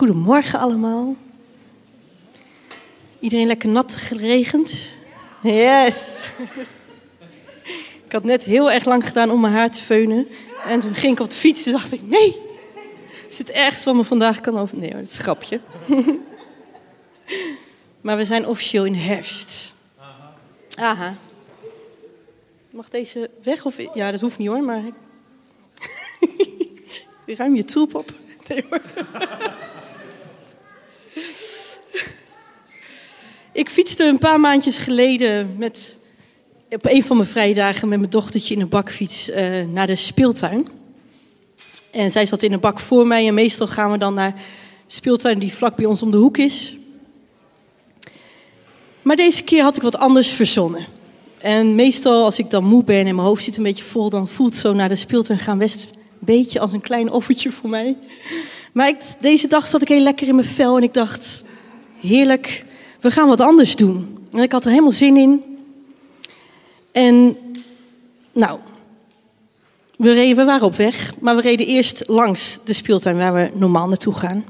Goedemorgen 0.00 0.58
allemaal. 0.58 1.16
Iedereen 3.18 3.46
lekker 3.46 3.68
nat 3.68 3.94
geregend? 3.96 4.92
Yes. 5.42 6.22
Ik 8.04 8.12
had 8.12 8.24
net 8.24 8.44
heel 8.44 8.70
erg 8.70 8.84
lang 8.84 9.06
gedaan 9.06 9.30
om 9.30 9.40
mijn 9.40 9.52
haar 9.52 9.70
te 9.70 9.80
feunen. 9.80 10.28
En 10.66 10.80
toen 10.80 10.94
ging 10.94 11.12
ik 11.12 11.20
op 11.20 11.30
de 11.30 11.36
fiets 11.36 11.66
en 11.66 11.72
dacht 11.72 11.92
ik, 11.92 12.00
nee, 12.02 12.36
het 13.22 13.30
is 13.30 13.38
het 13.38 13.50
ergste 13.50 13.84
wat 13.84 13.94
me 13.94 14.04
vandaag 14.04 14.40
kan 14.40 14.58
over... 14.58 14.78
Nee, 14.78 14.90
dat 14.90 15.00
is 15.00 15.16
een 15.16 15.22
grapje. 15.22 15.60
Maar 18.00 18.16
we 18.16 18.24
zijn 18.24 18.46
officieel 18.46 18.84
in 18.84 18.94
herfst. 18.94 19.72
Aha. 20.74 21.16
Mag 22.70 22.88
deze 22.88 23.30
weg? 23.42 23.64
Of... 23.64 23.76
Ja, 23.94 24.10
dat 24.10 24.20
hoeft 24.20 24.38
niet 24.38 24.48
hoor, 24.48 24.62
maar... 24.62 24.82
Ruim 27.26 27.54
je 27.54 27.64
troep 27.64 27.94
op. 27.94 28.12
Nee 28.46 28.64
hoor. 28.70 28.80
Ik 33.60 33.70
fietste 33.70 34.04
een 34.04 34.18
paar 34.18 34.40
maandjes 34.40 34.78
geleden 34.78 35.54
met, 35.58 35.96
op 36.70 36.86
een 36.86 37.04
van 37.04 37.16
mijn 37.16 37.28
vrije 37.28 37.54
dagen 37.54 37.88
met 37.88 37.98
mijn 37.98 38.10
dochtertje 38.10 38.54
in 38.54 38.60
een 38.60 38.68
bakfiets 38.68 39.30
uh, 39.30 39.36
naar 39.72 39.86
de 39.86 39.96
speeltuin. 39.96 40.68
En 41.90 42.10
zij 42.10 42.26
zat 42.26 42.42
in 42.42 42.52
een 42.52 42.60
bak 42.60 42.80
voor 42.80 43.06
mij 43.06 43.26
en 43.26 43.34
meestal 43.34 43.66
gaan 43.66 43.90
we 43.90 43.98
dan 43.98 44.14
naar 44.14 44.32
de 44.34 44.40
speeltuin 44.86 45.38
die 45.38 45.52
vlak 45.52 45.76
bij 45.76 45.84
ons 45.84 46.02
om 46.02 46.10
de 46.10 46.16
hoek 46.16 46.38
is. 46.38 46.76
Maar 49.02 49.16
deze 49.16 49.44
keer 49.44 49.62
had 49.62 49.76
ik 49.76 49.82
wat 49.82 49.98
anders 49.98 50.28
verzonnen. 50.28 50.86
En 51.40 51.74
meestal 51.74 52.24
als 52.24 52.38
ik 52.38 52.50
dan 52.50 52.64
moe 52.64 52.84
ben 52.84 53.06
en 53.06 53.14
mijn 53.14 53.26
hoofd 53.26 53.44
zit 53.44 53.56
een 53.56 53.62
beetje 53.62 53.84
vol, 53.84 54.10
dan 54.10 54.28
voelt 54.28 54.56
zo 54.56 54.72
naar 54.72 54.88
de 54.88 54.96
speeltuin 54.96 55.38
gaan 55.38 55.58
best 55.58 55.90
een 55.90 55.98
beetje 56.18 56.60
als 56.60 56.72
een 56.72 56.80
klein 56.80 57.10
offertje 57.10 57.50
voor 57.50 57.70
mij. 57.70 57.96
Maar 58.72 58.92
deze 59.20 59.48
dag 59.48 59.66
zat 59.66 59.82
ik 59.82 59.88
heel 59.88 60.02
lekker 60.02 60.28
in 60.28 60.34
mijn 60.34 60.46
vel 60.46 60.76
en 60.76 60.82
ik 60.82 60.94
dacht, 60.94 61.42
heerlijk, 62.00 62.68
we 63.00 63.10
gaan 63.10 63.28
wat 63.28 63.40
anders 63.40 63.76
doen. 63.76 64.18
En 64.32 64.42
ik 64.42 64.52
had 64.52 64.64
er 64.64 64.70
helemaal 64.70 64.92
zin 64.92 65.16
in. 65.16 65.42
En 66.92 67.36
nou, 68.32 68.58
we, 69.96 70.12
reden, 70.12 70.36
we 70.36 70.44
waren 70.44 70.66
op 70.66 70.76
weg, 70.76 71.12
maar 71.20 71.36
we 71.36 71.42
reden 71.42 71.66
eerst 71.66 72.04
langs 72.06 72.58
de 72.64 72.72
speeltuin 72.72 73.16
waar 73.16 73.34
we 73.34 73.50
normaal 73.54 73.88
naartoe 73.88 74.14
gaan. 74.14 74.44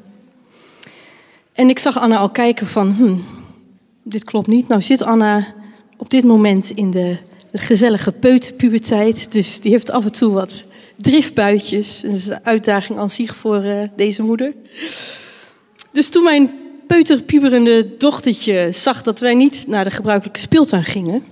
En 1.52 1.68
ik 1.68 1.78
zag 1.78 1.98
Anna 1.98 2.16
al 2.16 2.30
kijken 2.30 2.66
van, 2.66 2.92
hm, 2.92 3.16
dit 4.02 4.24
klopt 4.24 4.46
niet. 4.46 4.68
Nou 4.68 4.82
zit 4.82 5.02
Anna 5.02 5.54
op 5.96 6.10
dit 6.10 6.24
moment 6.24 6.70
in 6.70 6.90
de 6.90 7.18
gezellige 7.52 8.12
peuterpuberteit, 8.12 9.32
dus 9.32 9.60
die 9.60 9.70
heeft 9.70 9.90
af 9.90 10.04
en 10.04 10.12
toe 10.12 10.32
wat 10.32 10.64
driftbuitjes. 10.96 12.00
Dat 12.00 12.12
is 12.12 12.26
een 12.26 12.44
uitdaging 12.44 12.98
aan 12.98 13.10
zich 13.10 13.36
voor 13.36 13.64
uh, 13.64 13.82
deze 13.96 14.22
moeder. 14.22 14.54
Dus 15.92 16.08
toen 16.08 16.24
mijn 16.24 16.59
peuterpuberende 16.96 17.96
dochtertje 17.96 18.72
zag 18.72 19.02
dat 19.02 19.18
wij 19.18 19.34
niet 19.34 19.64
naar 19.66 19.84
de 19.84 19.90
gebruikelijke 19.90 20.40
speeltuin 20.40 20.84
gingen, 20.84 21.24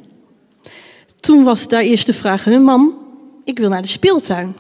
toen 1.21 1.45
was 1.45 1.69
daar 1.69 1.83
eerst 1.83 2.07
de 2.07 2.13
vraag: 2.13 2.47
Mam, 2.47 2.99
ik 3.45 3.59
wil 3.59 3.69
naar 3.69 3.83
de 3.83 3.89
speeltuin. 3.89 4.57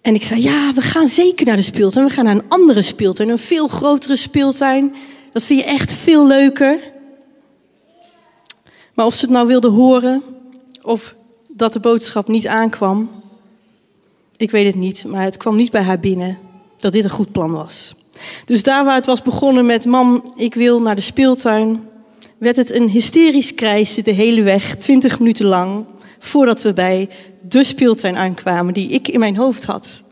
En 0.00 0.14
ik 0.14 0.24
zei: 0.24 0.42
Ja, 0.42 0.72
we 0.74 0.80
gaan 0.80 1.08
zeker 1.08 1.46
naar 1.46 1.56
de 1.56 1.62
speeltuin. 1.62 2.06
We 2.06 2.12
gaan 2.12 2.24
naar 2.24 2.34
een 2.34 2.48
andere 2.48 2.82
speeltuin, 2.82 3.28
een 3.28 3.38
veel 3.38 3.68
grotere 3.68 4.16
speeltuin. 4.16 4.94
Dat 5.32 5.44
vind 5.44 5.60
je 5.60 5.66
echt 5.66 5.92
veel 5.92 6.26
leuker. 6.26 6.78
Maar 8.94 9.06
of 9.06 9.14
ze 9.14 9.24
het 9.24 9.34
nou 9.34 9.46
wilde 9.46 9.68
horen 9.68 10.22
of 10.82 11.14
dat 11.48 11.72
de 11.72 11.80
boodschap 11.80 12.28
niet 12.28 12.46
aankwam, 12.46 13.10
ik 14.36 14.50
weet 14.50 14.66
het 14.66 14.74
niet. 14.74 15.04
Maar 15.04 15.24
het 15.24 15.36
kwam 15.36 15.56
niet 15.56 15.70
bij 15.70 15.82
haar 15.82 16.00
binnen 16.00 16.38
dat 16.76 16.92
dit 16.92 17.04
een 17.04 17.10
goed 17.10 17.32
plan 17.32 17.52
was. 17.52 17.94
Dus 18.44 18.62
daar 18.62 18.84
waar 18.84 18.94
het 18.94 19.06
was 19.06 19.22
begonnen 19.22 19.66
met 19.66 19.84
mam, 19.84 20.32
ik 20.36 20.54
wil 20.54 20.80
naar 20.80 20.96
de 20.96 21.02
speeltuin, 21.02 21.88
werd 22.38 22.56
het 22.56 22.72
een 22.72 22.88
hysterisch 22.88 23.54
krijsen 23.54 24.04
de 24.04 24.10
hele 24.10 24.42
weg, 24.42 24.76
twintig 24.76 25.18
minuten 25.18 25.46
lang, 25.46 25.84
voordat 26.18 26.62
we 26.62 26.72
bij 26.72 27.08
de 27.48 27.64
speeltuin 27.64 28.16
aankwamen 28.16 28.74
die 28.74 28.90
ik 28.90 29.08
in 29.08 29.18
mijn 29.18 29.36
hoofd 29.36 29.64
had. 29.64 30.02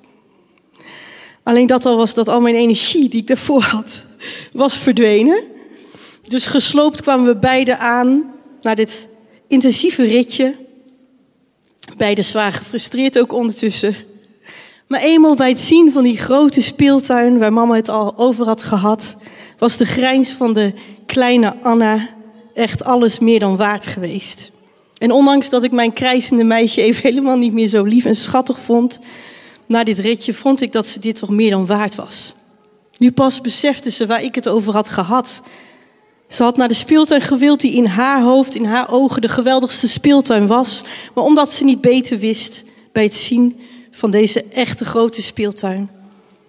Alleen 1.42 1.66
dat 1.66 1.86
al 1.86 1.96
was 1.96 2.14
dat 2.14 2.28
al 2.28 2.40
mijn 2.40 2.54
energie 2.54 3.08
die 3.08 3.20
ik 3.20 3.26
daarvoor 3.26 3.62
had, 3.62 4.06
was 4.52 4.78
verdwenen. 4.78 5.42
Dus 6.28 6.46
gesloopt 6.46 7.00
kwamen 7.00 7.26
we 7.26 7.36
beiden 7.36 7.78
aan 7.78 8.32
naar 8.62 8.76
dit 8.76 9.08
intensieve 9.48 10.02
ritje. 10.02 10.54
Beiden 11.96 12.24
zwaar 12.24 12.52
gefrustreerd 12.52 13.18
ook 13.18 13.32
ondertussen. 13.32 13.94
Maar 14.86 15.00
eenmaal 15.00 15.34
bij 15.34 15.48
het 15.48 15.60
zien 15.60 15.92
van 15.92 16.02
die 16.02 16.18
grote 16.18 16.62
speeltuin 16.62 17.38
waar 17.38 17.52
mama 17.52 17.74
het 17.74 17.88
al 17.88 18.16
over 18.16 18.46
had 18.46 18.62
gehad, 18.62 19.16
was 19.58 19.76
de 19.76 19.84
grijns 19.84 20.30
van 20.30 20.52
de 20.52 20.72
kleine 21.06 21.56
Anna 21.62 22.08
echt 22.54 22.84
alles 22.84 23.18
meer 23.18 23.38
dan 23.38 23.56
waard 23.56 23.86
geweest. 23.86 24.50
En 24.98 25.12
ondanks 25.12 25.48
dat 25.48 25.62
ik 25.62 25.72
mijn 25.72 25.92
krijzende 25.92 26.44
meisje 26.44 26.82
even 26.82 27.02
helemaal 27.10 27.36
niet 27.36 27.52
meer 27.52 27.68
zo 27.68 27.84
lief 27.84 28.04
en 28.04 28.16
schattig 28.16 28.58
vond, 28.58 29.00
na 29.66 29.84
dit 29.84 29.98
ritje 29.98 30.34
vond 30.34 30.60
ik 30.60 30.72
dat 30.72 30.86
ze 30.86 31.00
dit 31.00 31.16
toch 31.16 31.30
meer 31.30 31.50
dan 31.50 31.66
waard 31.66 31.94
was. 31.94 32.34
Nu 32.98 33.12
pas 33.12 33.40
besefte 33.40 33.90
ze 33.90 34.06
waar 34.06 34.22
ik 34.22 34.34
het 34.34 34.48
over 34.48 34.72
had 34.72 34.88
gehad. 34.88 35.42
Ze 36.28 36.42
had 36.42 36.56
naar 36.56 36.68
de 36.68 36.74
speeltuin 36.74 37.20
gewild 37.20 37.60
die 37.60 37.72
in 37.72 37.86
haar 37.86 38.22
hoofd, 38.22 38.54
in 38.54 38.64
haar 38.64 38.90
ogen 38.90 39.22
de 39.22 39.28
geweldigste 39.28 39.88
speeltuin 39.88 40.46
was. 40.46 40.82
Maar 41.14 41.24
omdat 41.24 41.52
ze 41.52 41.64
niet 41.64 41.80
beter 41.80 42.18
wist 42.18 42.64
bij 42.92 43.02
het 43.02 43.14
zien 43.14 43.60
van 43.94 44.10
deze 44.10 44.44
echte 44.44 44.84
grote 44.84 45.22
speeltuin, 45.22 45.90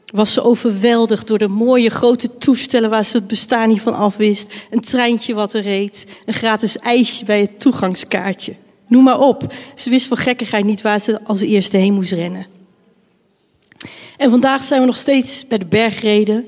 was 0.05 0.33
ze 0.33 0.43
overweldigd 0.43 1.27
door 1.27 1.37
de 1.37 1.47
mooie 1.47 1.89
grote 1.89 2.37
toestellen 2.37 2.89
waar 2.89 3.05
ze 3.05 3.17
het 3.17 3.27
bestaan 3.27 3.69
niet 3.69 3.81
van 3.81 3.93
afwist. 3.93 4.53
Een 4.69 4.79
treintje 4.79 5.33
wat 5.33 5.53
er 5.53 5.61
reed, 5.61 6.05
een 6.25 6.33
gratis 6.33 6.77
ijsje 6.77 7.25
bij 7.25 7.39
het 7.39 7.59
toegangskaartje. 7.59 8.55
Noem 8.87 9.03
maar 9.03 9.19
op. 9.19 9.53
Ze 9.75 9.89
wist 9.89 10.07
van 10.07 10.17
gekkigheid 10.17 10.65
niet 10.65 10.81
waar 10.81 10.99
ze 10.99 11.23
als 11.23 11.41
eerste 11.41 11.77
heen 11.77 11.93
moest 11.93 12.11
rennen. 12.11 12.47
En 14.17 14.29
vandaag 14.29 14.63
zijn 14.63 14.79
we 14.79 14.85
nog 14.85 14.97
steeds 14.97 15.47
bij 15.47 15.57
de 15.57 15.65
bergreden. 15.65 16.45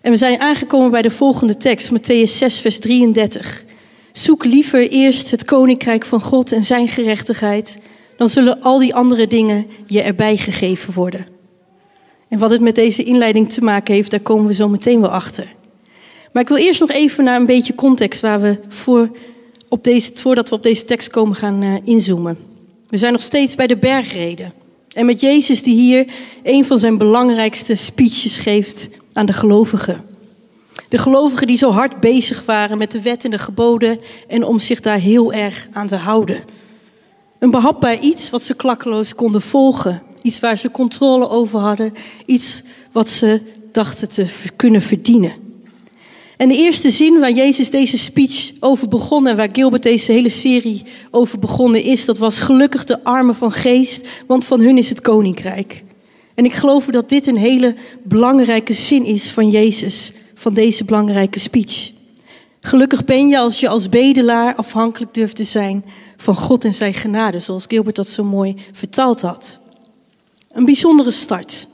En 0.00 0.10
we 0.10 0.16
zijn 0.16 0.40
aangekomen 0.40 0.90
bij 0.90 1.02
de 1.02 1.10
volgende 1.10 1.56
tekst, 1.56 1.90
Matthäus 1.92 2.30
6, 2.36 2.60
vers 2.60 2.78
33. 2.78 3.64
Zoek 4.12 4.44
liever 4.44 4.88
eerst 4.88 5.30
het 5.30 5.44
koninkrijk 5.44 6.04
van 6.04 6.20
God 6.20 6.52
en 6.52 6.64
zijn 6.64 6.88
gerechtigheid, 6.88 7.78
dan 8.22 8.30
zullen 8.30 8.60
al 8.60 8.78
die 8.78 8.94
andere 8.94 9.26
dingen 9.26 9.66
je 9.86 10.02
erbij 10.02 10.36
gegeven 10.36 10.94
worden. 10.94 11.26
En 12.28 12.38
wat 12.38 12.50
het 12.50 12.60
met 12.60 12.74
deze 12.74 13.02
inleiding 13.02 13.52
te 13.52 13.64
maken 13.64 13.94
heeft, 13.94 14.10
daar 14.10 14.20
komen 14.20 14.46
we 14.46 14.54
zo 14.54 14.68
meteen 14.68 15.00
wel 15.00 15.10
achter. 15.10 15.54
Maar 16.32 16.42
ik 16.42 16.48
wil 16.48 16.56
eerst 16.56 16.80
nog 16.80 16.90
even 16.90 17.24
naar 17.24 17.36
een 17.36 17.46
beetje 17.46 17.74
context 17.74 18.20
waar 18.20 18.40
we 18.40 18.58
voor 18.68 19.10
op 19.68 19.84
deze, 19.84 20.12
voordat 20.14 20.48
we 20.48 20.54
op 20.54 20.62
deze 20.62 20.84
tekst 20.84 21.10
komen 21.10 21.36
gaan 21.36 21.62
uh, 21.62 21.74
inzoomen. 21.84 22.38
We 22.88 22.96
zijn 22.96 23.12
nog 23.12 23.22
steeds 23.22 23.54
bij 23.54 23.66
de 23.66 23.76
bergreden. 23.76 24.52
En 24.92 25.06
met 25.06 25.20
Jezus 25.20 25.62
die 25.62 25.76
hier 25.76 26.06
een 26.42 26.64
van 26.64 26.78
zijn 26.78 26.98
belangrijkste 26.98 27.74
speeches 27.74 28.38
geeft 28.38 28.90
aan 29.12 29.26
de 29.26 29.32
gelovigen. 29.32 30.04
De 30.88 30.98
gelovigen 30.98 31.46
die 31.46 31.56
zo 31.56 31.70
hard 31.70 32.00
bezig 32.00 32.44
waren 32.44 32.78
met 32.78 32.90
de 32.90 33.02
wet 33.02 33.24
en 33.24 33.30
de 33.30 33.38
geboden 33.38 34.00
en 34.28 34.44
om 34.44 34.58
zich 34.58 34.80
daar 34.80 34.98
heel 34.98 35.32
erg 35.32 35.68
aan 35.72 35.86
te 35.86 35.96
houden. 35.96 36.60
Een 37.42 37.50
behapbaar 37.50 38.00
iets 38.00 38.30
wat 38.30 38.42
ze 38.42 38.54
klakkeloos 38.54 39.14
konden 39.14 39.42
volgen. 39.42 40.02
Iets 40.22 40.40
waar 40.40 40.58
ze 40.58 40.70
controle 40.70 41.28
over 41.28 41.58
hadden. 41.58 41.92
Iets 42.26 42.62
wat 42.92 43.08
ze 43.08 43.40
dachten 43.72 44.08
te 44.08 44.26
kunnen 44.56 44.82
verdienen. 44.82 45.32
En 46.36 46.48
de 46.48 46.56
eerste 46.56 46.90
zin 46.90 47.20
waar 47.20 47.32
Jezus 47.32 47.70
deze 47.70 47.98
speech 47.98 48.52
over 48.60 48.88
begon 48.88 49.26
en 49.26 49.36
waar 49.36 49.48
Gilbert 49.52 49.82
deze 49.82 50.12
hele 50.12 50.28
serie 50.28 50.82
over 51.10 51.38
begonnen 51.38 51.82
is, 51.82 52.04
dat 52.04 52.18
was 52.18 52.38
gelukkig 52.38 52.84
de 52.84 53.04
armen 53.04 53.34
van 53.34 53.52
geest, 53.52 54.08
want 54.26 54.44
van 54.44 54.60
hun 54.60 54.78
is 54.78 54.88
het 54.88 55.00
koninkrijk. 55.00 55.84
En 56.34 56.44
ik 56.44 56.54
geloof 56.54 56.86
dat 56.86 57.08
dit 57.08 57.26
een 57.26 57.36
hele 57.36 57.74
belangrijke 58.02 58.72
zin 58.72 59.04
is 59.04 59.30
van 59.30 59.50
Jezus, 59.50 60.12
van 60.34 60.52
deze 60.52 60.84
belangrijke 60.84 61.38
speech. 61.38 61.90
Gelukkig 62.64 63.04
ben 63.04 63.28
je 63.28 63.38
als 63.38 63.60
je 63.60 63.68
als 63.68 63.88
bedelaar 63.88 64.54
afhankelijk 64.54 65.14
durft 65.14 65.36
te 65.36 65.44
zijn 65.44 65.84
van 66.16 66.34
God 66.34 66.64
en 66.64 66.74
zijn 66.74 66.94
genade, 66.94 67.38
zoals 67.40 67.64
Gilbert 67.68 67.96
dat 67.96 68.08
zo 68.08 68.24
mooi 68.24 68.56
vertaald 68.72 69.20
had. 69.20 69.58
Een 70.52 70.64
bijzondere 70.64 71.10
start 71.10 71.66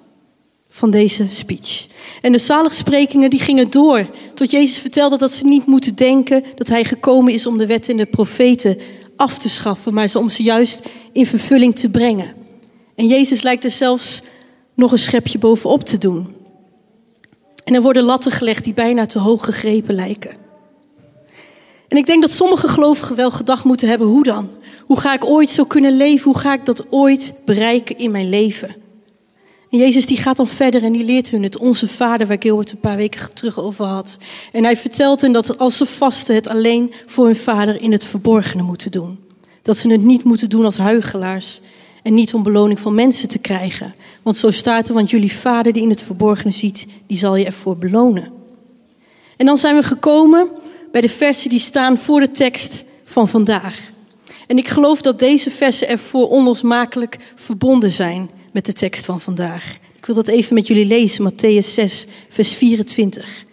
van 0.68 0.90
deze 0.90 1.26
speech. 1.28 1.86
En 2.20 2.32
de 2.32 2.38
zaligsprekingen 2.38 3.30
die 3.30 3.40
gingen 3.40 3.70
door 3.70 4.06
tot 4.34 4.50
Jezus 4.50 4.78
vertelde 4.78 5.16
dat 5.16 5.30
ze 5.30 5.46
niet 5.46 5.66
moeten 5.66 5.94
denken 5.94 6.44
dat 6.54 6.68
hij 6.68 6.84
gekomen 6.84 7.32
is 7.32 7.46
om 7.46 7.58
de 7.58 7.66
wet 7.66 7.88
en 7.88 7.96
de 7.96 8.06
profeten 8.06 8.78
af 9.16 9.38
te 9.38 9.48
schaffen, 9.48 9.94
maar 9.94 10.10
om 10.14 10.28
ze 10.28 10.42
juist 10.42 10.82
in 11.12 11.26
vervulling 11.26 11.76
te 11.76 11.90
brengen. 11.90 12.34
En 12.94 13.06
Jezus 13.06 13.42
lijkt 13.42 13.64
er 13.64 13.70
zelfs 13.70 14.22
nog 14.74 14.92
een 14.92 14.98
schepje 14.98 15.38
bovenop 15.38 15.84
te 15.84 15.98
doen. 15.98 16.34
En 17.64 17.74
er 17.74 17.82
worden 17.82 18.02
latten 18.02 18.32
gelegd 18.32 18.64
die 18.64 18.74
bijna 18.74 19.06
te 19.06 19.18
hoog 19.18 19.44
gegrepen 19.44 19.94
lijken. 19.94 20.46
En 21.88 21.96
ik 21.96 22.06
denk 22.06 22.22
dat 22.22 22.32
sommige 22.32 22.68
gelovigen 22.68 23.16
wel 23.16 23.30
gedacht 23.30 23.64
moeten 23.64 23.88
hebben, 23.88 24.06
hoe 24.06 24.24
dan? 24.24 24.50
Hoe 24.86 25.00
ga 25.00 25.14
ik 25.14 25.24
ooit 25.24 25.50
zo 25.50 25.64
kunnen 25.64 25.96
leven? 25.96 26.24
Hoe 26.30 26.38
ga 26.40 26.52
ik 26.52 26.64
dat 26.64 26.84
ooit 26.90 27.34
bereiken 27.44 27.98
in 27.98 28.10
mijn 28.10 28.28
leven? 28.28 28.76
En 29.70 29.78
Jezus 29.78 30.06
die 30.06 30.16
gaat 30.16 30.36
dan 30.36 30.46
verder 30.46 30.82
en 30.84 30.92
die 30.92 31.04
leert 31.04 31.30
hun 31.30 31.42
het 31.42 31.58
Onze 31.58 31.88
Vader, 31.88 32.26
waar 32.26 32.36
Gilbert 32.40 32.72
een 32.72 32.80
paar 32.80 32.96
weken 32.96 33.34
terug 33.34 33.58
over 33.58 33.84
had. 33.84 34.18
En 34.52 34.64
hij 34.64 34.76
vertelt 34.76 35.20
hen 35.20 35.32
dat 35.32 35.58
als 35.58 35.76
ze 35.76 35.86
vasten 35.86 36.34
het 36.34 36.48
alleen 36.48 36.92
voor 37.06 37.24
hun 37.24 37.36
Vader 37.36 37.80
in 37.80 37.92
het 37.92 38.04
verborgene 38.04 38.62
moeten 38.62 38.90
doen. 38.90 39.18
Dat 39.62 39.76
ze 39.76 39.90
het 39.90 40.02
niet 40.02 40.24
moeten 40.24 40.50
doen 40.50 40.64
als 40.64 40.78
huigelaars 40.78 41.60
en 42.02 42.14
niet 42.14 42.34
om 42.34 42.42
beloning 42.42 42.80
van 42.80 42.94
mensen 42.94 43.28
te 43.28 43.38
krijgen. 43.38 43.94
Want 44.22 44.36
zo 44.36 44.50
staat 44.50 44.88
er, 44.88 44.94
want 44.94 45.10
jullie 45.10 45.32
Vader 45.32 45.72
die 45.72 45.82
in 45.82 45.90
het 45.90 46.02
verborgene 46.02 46.50
ziet, 46.50 46.86
die 47.06 47.18
zal 47.18 47.36
je 47.36 47.44
ervoor 47.44 47.76
belonen. 47.76 48.32
En 49.36 49.46
dan 49.46 49.56
zijn 49.56 49.74
we 49.74 49.82
gekomen 49.82 50.50
bij 50.90 51.00
de 51.00 51.08
versen 51.08 51.50
die 51.50 51.58
staan 51.58 51.98
voor 51.98 52.20
de 52.20 52.30
tekst 52.30 52.84
van 53.04 53.28
vandaag. 53.28 53.90
En 54.46 54.58
ik 54.58 54.68
geloof 54.68 55.02
dat 55.02 55.18
deze 55.18 55.50
versen 55.50 55.88
ervoor 55.88 56.28
onlosmakelijk 56.28 57.16
verbonden 57.34 57.90
zijn 57.90 58.30
met 58.52 58.66
de 58.66 58.72
tekst 58.72 59.04
van 59.04 59.20
vandaag. 59.20 59.78
Ik 59.96 60.06
wil 60.06 60.14
dat 60.14 60.28
even 60.28 60.54
met 60.54 60.66
jullie 60.66 60.86
lezen, 60.86 61.32
Matthäus 61.32 61.66
6, 61.66 62.06
vers 62.28 62.54
24. 62.54 63.46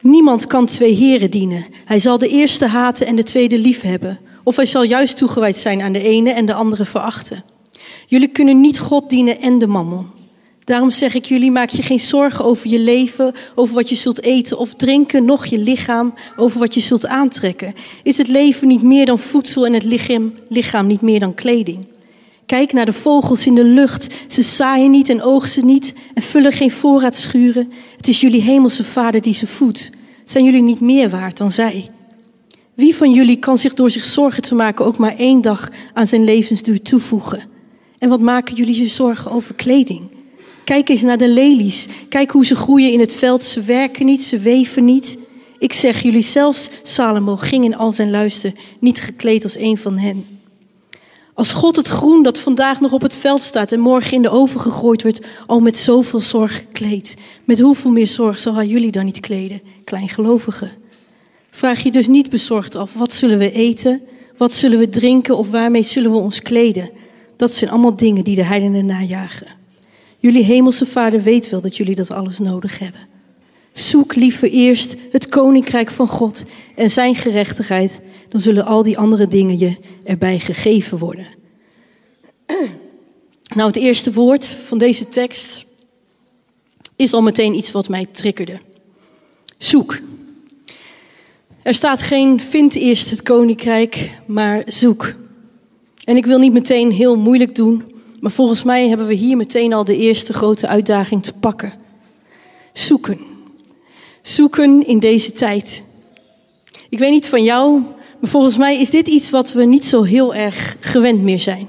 Niemand 0.00 0.46
kan 0.46 0.66
twee 0.66 0.94
heren 0.94 1.30
dienen. 1.30 1.66
Hij 1.84 1.98
zal 1.98 2.18
de 2.18 2.28
eerste 2.28 2.66
haten 2.66 3.06
en 3.06 3.16
de 3.16 3.22
tweede 3.22 3.58
lief 3.58 3.80
hebben. 3.80 4.20
Of 4.44 4.56
hij 4.56 4.66
zal 4.66 4.82
juist 4.82 5.16
toegewijd 5.16 5.56
zijn 5.56 5.82
aan 5.82 5.92
de 5.92 6.02
ene 6.02 6.30
en 6.30 6.46
de 6.46 6.54
andere 6.54 6.84
verachten. 6.84 7.44
Jullie 8.06 8.28
kunnen 8.28 8.60
niet 8.60 8.78
God 8.78 9.10
dienen 9.10 9.40
en 9.40 9.58
de 9.58 9.66
mammon. 9.66 10.17
Daarom 10.68 10.90
zeg 10.90 11.14
ik 11.14 11.24
jullie, 11.24 11.50
maak 11.50 11.70
je 11.70 11.82
geen 11.82 12.00
zorgen 12.00 12.44
over 12.44 12.68
je 12.68 12.78
leven, 12.78 13.34
over 13.54 13.74
wat 13.74 13.88
je 13.88 13.94
zult 13.94 14.22
eten 14.22 14.58
of 14.58 14.74
drinken, 14.74 15.24
noch 15.24 15.46
je 15.46 15.58
lichaam, 15.58 16.14
over 16.36 16.58
wat 16.58 16.74
je 16.74 16.80
zult 16.80 17.06
aantrekken. 17.06 17.74
Is 18.02 18.18
het 18.18 18.28
leven 18.28 18.68
niet 18.68 18.82
meer 18.82 19.06
dan 19.06 19.18
voedsel 19.18 19.66
en 19.66 19.72
het 19.72 19.84
lichaam, 19.84 20.34
lichaam 20.48 20.86
niet 20.86 21.00
meer 21.00 21.20
dan 21.20 21.34
kleding? 21.34 21.86
Kijk 22.46 22.72
naar 22.72 22.84
de 22.84 22.92
vogels 22.92 23.46
in 23.46 23.54
de 23.54 23.64
lucht. 23.64 24.14
Ze 24.26 24.42
zaaien 24.42 24.90
niet 24.90 25.08
en 25.08 25.22
oogsten 25.22 25.66
niet 25.66 25.94
en 26.14 26.22
vullen 26.22 26.52
geen 26.52 26.70
voorraadschuren. 26.70 27.72
Het 27.96 28.08
is 28.08 28.20
jullie 28.20 28.42
hemelse 28.42 28.84
vader 28.84 29.22
die 29.22 29.34
ze 29.34 29.46
voedt. 29.46 29.90
Zijn 30.24 30.44
jullie 30.44 30.62
niet 30.62 30.80
meer 30.80 31.10
waard 31.10 31.36
dan 31.36 31.50
zij? 31.50 31.90
Wie 32.74 32.94
van 32.94 33.12
jullie 33.12 33.38
kan 33.38 33.58
zich 33.58 33.74
door 33.74 33.90
zich 33.90 34.04
zorgen 34.04 34.42
te 34.42 34.54
maken 34.54 34.84
ook 34.84 34.98
maar 34.98 35.16
één 35.16 35.40
dag 35.40 35.70
aan 35.94 36.06
zijn 36.06 36.24
levensduur 36.24 36.82
toevoegen? 36.82 37.42
En 37.98 38.08
wat 38.08 38.20
maken 38.20 38.54
jullie 38.54 38.82
je 38.82 38.88
zorgen 38.88 39.30
over 39.30 39.54
kleding? 39.54 40.16
Kijk 40.68 40.88
eens 40.88 41.02
naar 41.02 41.18
de 41.18 41.28
lelies. 41.28 41.86
Kijk 42.08 42.30
hoe 42.30 42.46
ze 42.46 42.54
groeien 42.54 42.92
in 42.92 43.00
het 43.00 43.14
veld. 43.14 43.42
Ze 43.42 43.62
werken 43.62 44.06
niet, 44.06 44.22
ze 44.22 44.38
weven 44.38 44.84
niet. 44.84 45.18
Ik 45.58 45.72
zeg 45.72 46.02
jullie, 46.02 46.22
zelfs 46.22 46.70
Salomo 46.82 47.36
ging 47.36 47.64
in 47.64 47.76
al 47.76 47.92
zijn 47.92 48.10
luister 48.10 48.52
niet 48.78 49.00
gekleed 49.00 49.44
als 49.44 49.56
een 49.56 49.78
van 49.78 49.98
hen. 49.98 50.26
Als 51.34 51.52
God 51.52 51.76
het 51.76 51.88
groen 51.88 52.22
dat 52.22 52.38
vandaag 52.38 52.80
nog 52.80 52.92
op 52.92 53.02
het 53.02 53.16
veld 53.16 53.42
staat 53.42 53.72
en 53.72 53.80
morgen 53.80 54.12
in 54.12 54.22
de 54.22 54.30
oven 54.30 54.60
gegooid 54.60 55.02
wordt, 55.02 55.20
al 55.46 55.60
met 55.60 55.76
zoveel 55.76 56.20
zorg 56.20 56.64
kleedt, 56.68 57.14
met 57.44 57.60
hoeveel 57.60 57.90
meer 57.90 58.06
zorg 58.06 58.38
zal 58.38 58.54
hij 58.54 58.66
jullie 58.66 58.92
dan 58.92 59.04
niet 59.04 59.20
kleden, 59.20 59.62
kleingelovigen? 59.84 60.72
Vraag 61.50 61.82
je 61.82 61.90
dus 61.90 62.06
niet 62.06 62.30
bezorgd 62.30 62.76
af, 62.76 62.94
wat 62.94 63.12
zullen 63.12 63.38
we 63.38 63.52
eten, 63.52 64.02
wat 64.36 64.52
zullen 64.52 64.78
we 64.78 64.88
drinken 64.88 65.36
of 65.36 65.50
waarmee 65.50 65.82
zullen 65.82 66.10
we 66.10 66.16
ons 66.18 66.42
kleden? 66.42 66.90
Dat 67.36 67.52
zijn 67.52 67.70
allemaal 67.70 67.96
dingen 67.96 68.24
die 68.24 68.36
de 68.36 68.44
heidenen 68.44 68.86
najagen. 68.86 69.57
Jullie 70.18 70.44
hemelse 70.44 70.86
vader 70.86 71.22
weet 71.22 71.50
wel 71.50 71.60
dat 71.60 71.76
jullie 71.76 71.94
dat 71.94 72.10
alles 72.10 72.38
nodig 72.38 72.78
hebben. 72.78 73.08
Zoek 73.72 74.14
liever 74.14 74.50
eerst 74.50 74.96
het 75.12 75.28
koninkrijk 75.28 75.90
van 75.90 76.08
God 76.08 76.44
en 76.74 76.90
zijn 76.90 77.14
gerechtigheid, 77.14 78.00
dan 78.28 78.40
zullen 78.40 78.64
al 78.64 78.82
die 78.82 78.98
andere 78.98 79.28
dingen 79.28 79.58
je 79.58 79.76
erbij 80.04 80.38
gegeven 80.38 80.98
worden. 80.98 81.26
Nou, 83.54 83.66
het 83.66 83.76
eerste 83.76 84.12
woord 84.12 84.46
van 84.46 84.78
deze 84.78 85.08
tekst 85.08 85.66
is 86.96 87.12
al 87.12 87.22
meteen 87.22 87.54
iets 87.54 87.70
wat 87.70 87.88
mij 87.88 88.06
triggerde. 88.12 88.60
Zoek. 89.58 89.98
Er 91.62 91.74
staat 91.74 92.02
geen 92.02 92.40
vind 92.40 92.74
eerst 92.74 93.10
het 93.10 93.22
koninkrijk, 93.22 94.10
maar 94.26 94.62
zoek. 94.66 95.14
En 96.04 96.16
ik 96.16 96.26
wil 96.26 96.38
niet 96.38 96.52
meteen 96.52 96.90
heel 96.90 97.16
moeilijk 97.16 97.54
doen, 97.54 97.84
maar 98.20 98.30
volgens 98.30 98.62
mij 98.62 98.88
hebben 98.88 99.06
we 99.06 99.14
hier 99.14 99.36
meteen 99.36 99.72
al 99.72 99.84
de 99.84 99.96
eerste 99.96 100.32
grote 100.32 100.66
uitdaging 100.66 101.22
te 101.22 101.32
pakken. 101.32 101.72
Zoeken. 102.72 103.18
Zoeken 104.22 104.86
in 104.86 104.98
deze 104.98 105.32
tijd. 105.32 105.82
Ik 106.88 106.98
weet 106.98 107.10
niet 107.10 107.28
van 107.28 107.42
jou, 107.42 107.80
maar 108.20 108.30
volgens 108.30 108.56
mij 108.56 108.80
is 108.80 108.90
dit 108.90 109.08
iets 109.08 109.30
wat 109.30 109.52
we 109.52 109.64
niet 109.64 109.84
zo 109.84 110.02
heel 110.02 110.34
erg 110.34 110.76
gewend 110.80 111.22
meer 111.22 111.40
zijn. 111.40 111.68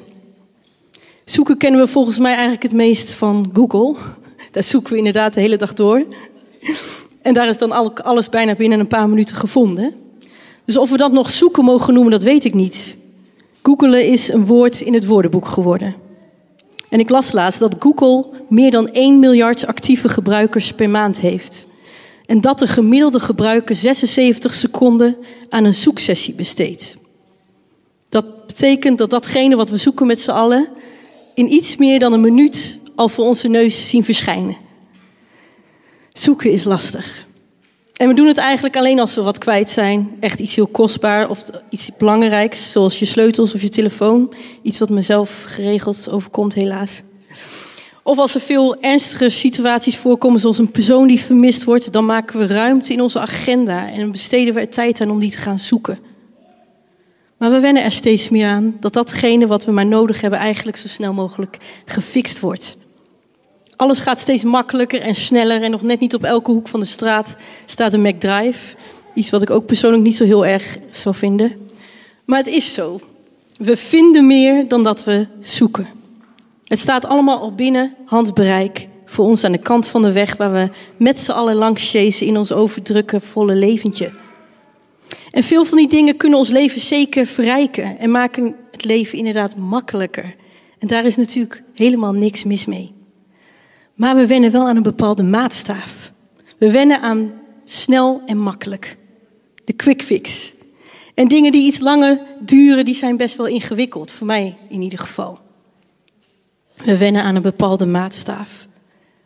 Zoeken 1.25 1.57
kennen 1.57 1.79
we 1.79 1.87
volgens 1.87 2.19
mij 2.19 2.31
eigenlijk 2.31 2.63
het 2.63 2.73
meest 2.73 3.11
van 3.11 3.49
Google. 3.53 3.95
Daar 4.51 4.63
zoeken 4.63 4.91
we 4.91 4.97
inderdaad 4.97 5.33
de 5.33 5.41
hele 5.41 5.57
dag 5.57 5.73
door. 5.73 6.05
En 7.21 7.33
daar 7.33 7.47
is 7.47 7.57
dan 7.57 7.95
alles 8.03 8.29
bijna 8.29 8.55
binnen 8.55 8.79
een 8.79 8.87
paar 8.87 9.09
minuten 9.09 9.35
gevonden. 9.35 9.93
Dus 10.65 10.77
of 10.77 10.91
we 10.91 10.97
dat 10.97 11.11
nog 11.11 11.29
zoeken 11.29 11.63
mogen 11.63 11.93
noemen, 11.93 12.11
dat 12.11 12.23
weet 12.23 12.45
ik 12.45 12.53
niet. 12.53 12.97
Googelen 13.61 14.07
is 14.07 14.31
een 14.31 14.45
woord 14.45 14.81
in 14.81 14.93
het 14.93 15.05
woordenboek 15.05 15.47
geworden. 15.47 15.95
En 16.89 16.99
ik 16.99 17.09
las 17.09 17.31
laatst 17.31 17.59
dat 17.59 17.75
Google 17.79 18.25
meer 18.47 18.71
dan 18.71 18.91
1 18.91 19.19
miljard 19.19 19.67
actieve 19.67 20.09
gebruikers 20.09 20.73
per 20.73 20.89
maand 20.89 21.19
heeft. 21.19 21.67
En 22.25 22.41
dat 22.41 22.59
de 22.59 22.67
gemiddelde 22.67 23.19
gebruiker 23.19 23.75
76 23.75 24.53
seconden 24.53 25.17
aan 25.49 25.63
een 25.63 25.73
zoeksessie 25.73 26.33
besteedt. 26.33 26.97
Dat 28.09 28.47
betekent 28.47 28.97
dat 28.97 29.09
datgene 29.09 29.55
wat 29.55 29.69
we 29.69 29.77
zoeken 29.77 30.07
met 30.07 30.21
z'n 30.21 30.31
allen 30.31 30.67
in 31.33 31.53
iets 31.53 31.75
meer 31.75 31.99
dan 31.99 32.13
een 32.13 32.21
minuut 32.21 32.79
al 32.95 33.09
voor 33.09 33.25
onze 33.25 33.47
neus 33.47 33.89
zien 33.89 34.03
verschijnen. 34.03 34.57
Zoeken 36.09 36.51
is 36.51 36.63
lastig. 36.63 37.27
En 37.99 38.07
we 38.07 38.13
doen 38.13 38.27
het 38.27 38.37
eigenlijk 38.37 38.77
alleen 38.77 38.99
als 38.99 39.15
we 39.15 39.21
wat 39.21 39.37
kwijt 39.37 39.69
zijn. 39.69 40.17
Echt 40.19 40.39
iets 40.39 40.55
heel 40.55 40.67
kostbaar 40.67 41.29
of 41.29 41.45
iets 41.69 41.89
belangrijks, 41.97 42.71
zoals 42.71 42.99
je 42.99 43.05
sleutels 43.05 43.53
of 43.53 43.61
je 43.61 43.69
telefoon. 43.69 44.33
Iets 44.61 44.79
wat 44.79 44.89
mezelf 44.89 45.43
geregeld 45.47 46.09
overkomt, 46.11 46.53
helaas. 46.53 47.01
Of 48.03 48.17
als 48.17 48.35
er 48.35 48.41
veel 48.41 48.81
ernstige 48.81 49.29
situaties 49.29 49.97
voorkomen, 49.97 50.39
zoals 50.39 50.57
een 50.57 50.71
persoon 50.71 51.07
die 51.07 51.19
vermist 51.19 51.63
wordt, 51.63 51.91
dan 51.91 52.05
maken 52.05 52.39
we 52.39 52.47
ruimte 52.47 52.93
in 52.93 53.01
onze 53.01 53.19
agenda 53.19 53.91
en 53.91 54.11
besteden 54.11 54.53
we 54.53 54.59
er 54.59 54.69
tijd 54.69 55.01
aan 55.01 55.11
om 55.11 55.19
die 55.19 55.31
te 55.31 55.37
gaan 55.37 55.59
zoeken. 55.59 55.99
Maar 57.37 57.51
we 57.51 57.59
wennen 57.59 57.83
er 57.83 57.91
steeds 57.91 58.29
meer 58.29 58.47
aan 58.47 58.77
dat 58.79 58.93
datgene 58.93 59.47
wat 59.47 59.65
we 59.65 59.71
maar 59.71 59.85
nodig 59.85 60.21
hebben 60.21 60.39
eigenlijk 60.39 60.77
zo 60.77 60.87
snel 60.87 61.13
mogelijk 61.13 61.57
gefixt 61.85 62.39
wordt. 62.39 62.77
Alles 63.79 63.99
gaat 63.99 64.19
steeds 64.19 64.43
makkelijker 64.43 65.01
en 65.01 65.15
sneller 65.15 65.61
en 65.61 65.71
nog 65.71 65.81
net 65.81 65.99
niet 65.99 66.15
op 66.15 66.23
elke 66.23 66.51
hoek 66.51 66.67
van 66.67 66.79
de 66.79 66.85
straat 66.85 67.35
staat 67.65 67.93
een 67.93 68.01
McDrive. 68.01 68.75
Iets 69.13 69.29
wat 69.29 69.41
ik 69.41 69.49
ook 69.49 69.65
persoonlijk 69.65 70.03
niet 70.03 70.15
zo 70.15 70.23
heel 70.23 70.45
erg 70.45 70.77
zou 70.89 71.15
vinden. 71.15 71.69
Maar 72.25 72.37
het 72.37 72.47
is 72.47 72.73
zo. 72.73 72.99
We 73.57 73.77
vinden 73.77 74.27
meer 74.27 74.67
dan 74.67 74.83
dat 74.83 75.03
we 75.03 75.27
zoeken. 75.41 75.87
Het 76.63 76.79
staat 76.79 77.05
allemaal 77.05 77.39
al 77.39 77.55
binnen 77.55 77.95
handbereik 78.05 78.87
voor 79.05 79.25
ons 79.25 79.43
aan 79.43 79.51
de 79.51 79.57
kant 79.57 79.87
van 79.87 80.01
de 80.01 80.11
weg 80.11 80.37
waar 80.37 80.53
we 80.53 80.69
met 80.97 81.19
z'n 81.19 81.31
allen 81.31 81.55
langs 81.55 81.91
chasen 81.91 82.27
in 82.27 82.37
ons 82.37 82.51
overdrukken 82.51 83.21
volle 83.21 83.55
leventje. 83.55 84.11
En 85.31 85.43
veel 85.43 85.65
van 85.65 85.77
die 85.77 85.89
dingen 85.89 86.17
kunnen 86.17 86.37
ons 86.37 86.49
leven 86.49 86.81
zeker 86.81 87.25
verrijken 87.25 87.99
en 87.99 88.11
maken 88.11 88.55
het 88.71 88.83
leven 88.83 89.17
inderdaad 89.17 89.55
makkelijker. 89.55 90.35
En 90.79 90.87
daar 90.87 91.05
is 91.05 91.15
natuurlijk 91.15 91.63
helemaal 91.73 92.13
niks 92.13 92.43
mis 92.43 92.65
mee. 92.65 92.97
Maar 93.99 94.15
we 94.15 94.27
wennen 94.27 94.51
wel 94.51 94.67
aan 94.67 94.75
een 94.75 94.83
bepaalde 94.83 95.23
maatstaaf. 95.23 96.11
We 96.57 96.71
wennen 96.71 97.01
aan 97.01 97.33
snel 97.65 98.21
en 98.25 98.37
makkelijk. 98.37 98.97
De 99.65 99.73
quick 99.73 100.01
fix. 100.01 100.53
En 101.13 101.27
dingen 101.27 101.51
die 101.51 101.65
iets 101.65 101.79
langer 101.79 102.21
duren, 102.45 102.85
die 102.85 102.93
zijn 102.93 103.17
best 103.17 103.35
wel 103.35 103.47
ingewikkeld. 103.47 104.11
Voor 104.11 104.27
mij 104.27 104.55
in 104.69 104.81
ieder 104.81 104.99
geval. 104.99 105.39
We 106.85 106.97
wennen 106.97 107.23
aan 107.23 107.35
een 107.35 107.41
bepaalde 107.41 107.85
maatstaaf. 107.85 108.67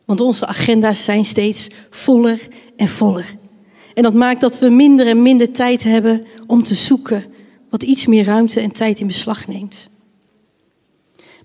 Want 0.05 0.21
onze 0.21 0.45
agenda's 0.45 1.03
zijn 1.03 1.25
steeds 1.25 1.69
voller 1.89 2.47
en 2.77 2.87
voller. 2.87 3.35
En 3.93 4.03
dat 4.03 4.13
maakt 4.13 4.41
dat 4.41 4.59
we 4.59 4.69
minder 4.69 5.07
en 5.07 5.21
minder 5.21 5.51
tijd 5.51 5.83
hebben 5.83 6.25
om 6.47 6.63
te 6.63 6.75
zoeken, 6.75 7.25
wat 7.69 7.83
iets 7.83 8.05
meer 8.05 8.23
ruimte 8.23 8.59
en 8.59 8.71
tijd 8.71 8.99
in 8.99 9.07
beslag 9.07 9.47
neemt. 9.47 9.89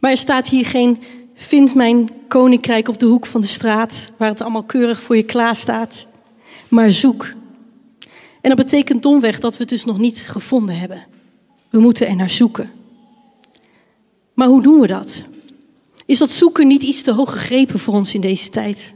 Maar 0.00 0.10
er 0.10 0.16
staat 0.16 0.48
hier 0.48 0.66
geen 0.66 0.98
vind 1.38 1.74
mijn 1.74 2.10
koninkrijk 2.28 2.88
op 2.88 2.98
de 2.98 3.06
hoek 3.06 3.26
van 3.26 3.40
de 3.40 3.46
straat, 3.46 4.12
waar 4.16 4.28
het 4.28 4.40
allemaal 4.40 4.62
keurig 4.62 5.00
voor 5.00 5.16
je 5.16 5.22
klaar 5.22 5.56
staat, 5.56 6.06
maar 6.68 6.90
zoek. 6.90 7.32
En 8.40 8.48
dat 8.48 8.56
betekent 8.56 9.02
domweg 9.02 9.38
dat 9.38 9.52
we 9.52 9.58
het 9.58 9.68
dus 9.68 9.84
nog 9.84 9.98
niet 9.98 10.18
gevonden 10.26 10.78
hebben. 10.78 11.06
We 11.70 11.80
moeten 11.80 12.06
er 12.06 12.16
naar 12.16 12.30
zoeken. 12.30 12.70
Maar 14.34 14.48
hoe 14.48 14.62
doen 14.62 14.80
we 14.80 14.86
dat? 14.86 15.24
Is 16.06 16.18
dat 16.18 16.30
zoeken 16.30 16.66
niet 16.66 16.82
iets 16.82 17.02
te 17.02 17.12
hoog 17.12 17.32
gegrepen 17.32 17.78
voor 17.78 17.94
ons 17.94 18.14
in 18.14 18.20
deze 18.20 18.48
tijd? 18.48 18.92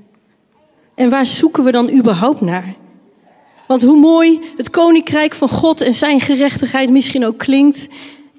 En 0.95 1.11
waar 1.11 1.27
zoeken 1.27 1.65
we 1.65 1.71
dan 1.71 1.91
überhaupt 1.91 2.41
naar? 2.41 2.77
Want 3.67 3.83
hoe 3.83 4.01
mooi 4.01 4.41
het 4.57 4.71
koninkrijk 4.71 5.35
van 5.35 5.49
God 5.49 5.81
en 5.81 5.95
zijn 5.95 6.21
gerechtigheid 6.21 6.91
misschien 6.91 7.25
ook 7.25 7.39
klinkt, 7.39 7.89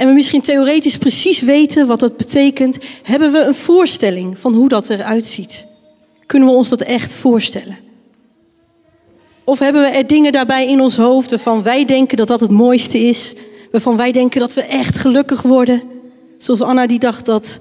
en 0.03 0.09
we 0.09 0.15
misschien 0.15 0.41
theoretisch 0.41 0.97
precies 0.97 1.41
weten 1.41 1.87
wat 1.87 1.99
dat 1.99 2.17
betekent, 2.17 2.77
hebben 3.03 3.31
we 3.31 3.39
een 3.39 3.55
voorstelling 3.55 4.39
van 4.39 4.53
hoe 4.53 4.69
dat 4.69 4.89
eruit 4.89 5.25
ziet. 5.25 5.65
Kunnen 6.25 6.49
we 6.49 6.55
ons 6.55 6.69
dat 6.69 6.81
echt 6.81 7.13
voorstellen? 7.13 7.77
Of 9.43 9.59
hebben 9.59 9.81
we 9.81 9.87
er 9.87 10.07
dingen 10.07 10.31
daarbij 10.31 10.67
in 10.67 10.81
ons 10.81 10.97
hoofd 10.97 11.29
waarvan 11.29 11.63
wij 11.63 11.85
denken 11.85 12.17
dat 12.17 12.27
dat 12.27 12.39
het 12.39 12.51
mooiste 12.51 12.99
is, 12.99 13.35
waarvan 13.71 13.97
wij 13.97 14.11
denken 14.11 14.39
dat 14.39 14.53
we 14.53 14.61
echt 14.61 14.97
gelukkig 14.97 15.41
worden? 15.41 15.83
Zoals 16.37 16.61
Anna 16.61 16.87
die 16.87 16.99
dacht 16.99 17.25
dat 17.25 17.59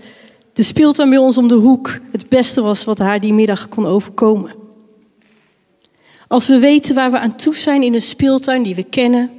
de 0.53 0.63
speeltuin 0.63 1.09
bij 1.11 1.19
ons 1.19 1.39
om 1.39 1.49
de 1.49 1.55
hoek 1.55 2.01
het 2.13 2.29
beste 2.29 2.61
was 2.61 2.85
wat 2.85 2.99
haar 2.99 3.21
die 3.21 3.33
middag 3.33 3.69
kon 3.69 3.87
overkomen. 3.87 4.55
Als 6.29 6.49
we 6.49 6.59
weten 6.59 6.95
waar 6.95 7.11
we 7.11 7.19
aan 7.19 7.37
toe 7.37 7.57
zijn 7.57 7.83
in 7.83 7.95
een 7.95 8.01
speeltuin 8.03 8.63
die 8.63 8.75
we 8.75 8.83
kennen, 8.83 9.31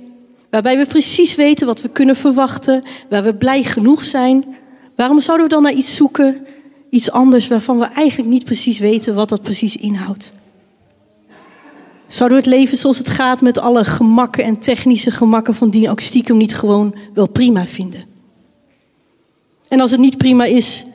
waarbij 0.54 0.78
we 0.78 0.86
precies 0.86 1.36
weten 1.36 1.68
wat 1.68 1.82
we 1.82 1.90
kunnen 1.90 2.16
verwachten, 2.16 2.84
waar 3.10 3.24
we 3.24 3.36
blij 3.36 3.64
genoeg 3.64 4.04
zijn, 4.04 4.56
waarom 4.96 5.20
zouden 5.20 5.48
we 5.48 5.54
dan 5.54 5.64
naar 5.64 5.74
iets 5.74 5.96
zoeken, 5.96 6.46
iets 6.90 7.12
anders 7.12 7.48
waarvan 7.48 7.80
we 7.80 7.86
eigenlijk 7.86 8.30
niet 8.30 8.46
precies 8.46 8.80
weten 8.80 9.16
wat 9.16 9.30
dat 9.30 9.42
precies 9.42 9.76
inhoudt? 9.76 10.32
Zouden 12.08 12.38
we 12.38 12.44
het 12.44 12.54
leven 12.54 12.78
zoals 12.78 12.98
het 12.98 13.10
gaat 13.10 13.42
met 13.42 13.58
alle 13.58 13.86
gemakken 13.86 14.44
en 14.44 14.60
technische 14.60 15.12
gemakken 15.12 15.56
van 15.56 15.70
die 15.70 15.90
ook 15.90 16.02
niet 16.28 16.56
gewoon 16.56 16.96
wel 17.14 17.28
prima 17.28 17.66
vinden? 17.66 18.06
En 19.68 19.80
als 19.80 19.92
het 19.92 20.00
niet 20.00 20.18
prima 20.18 20.46
is, 20.46 20.86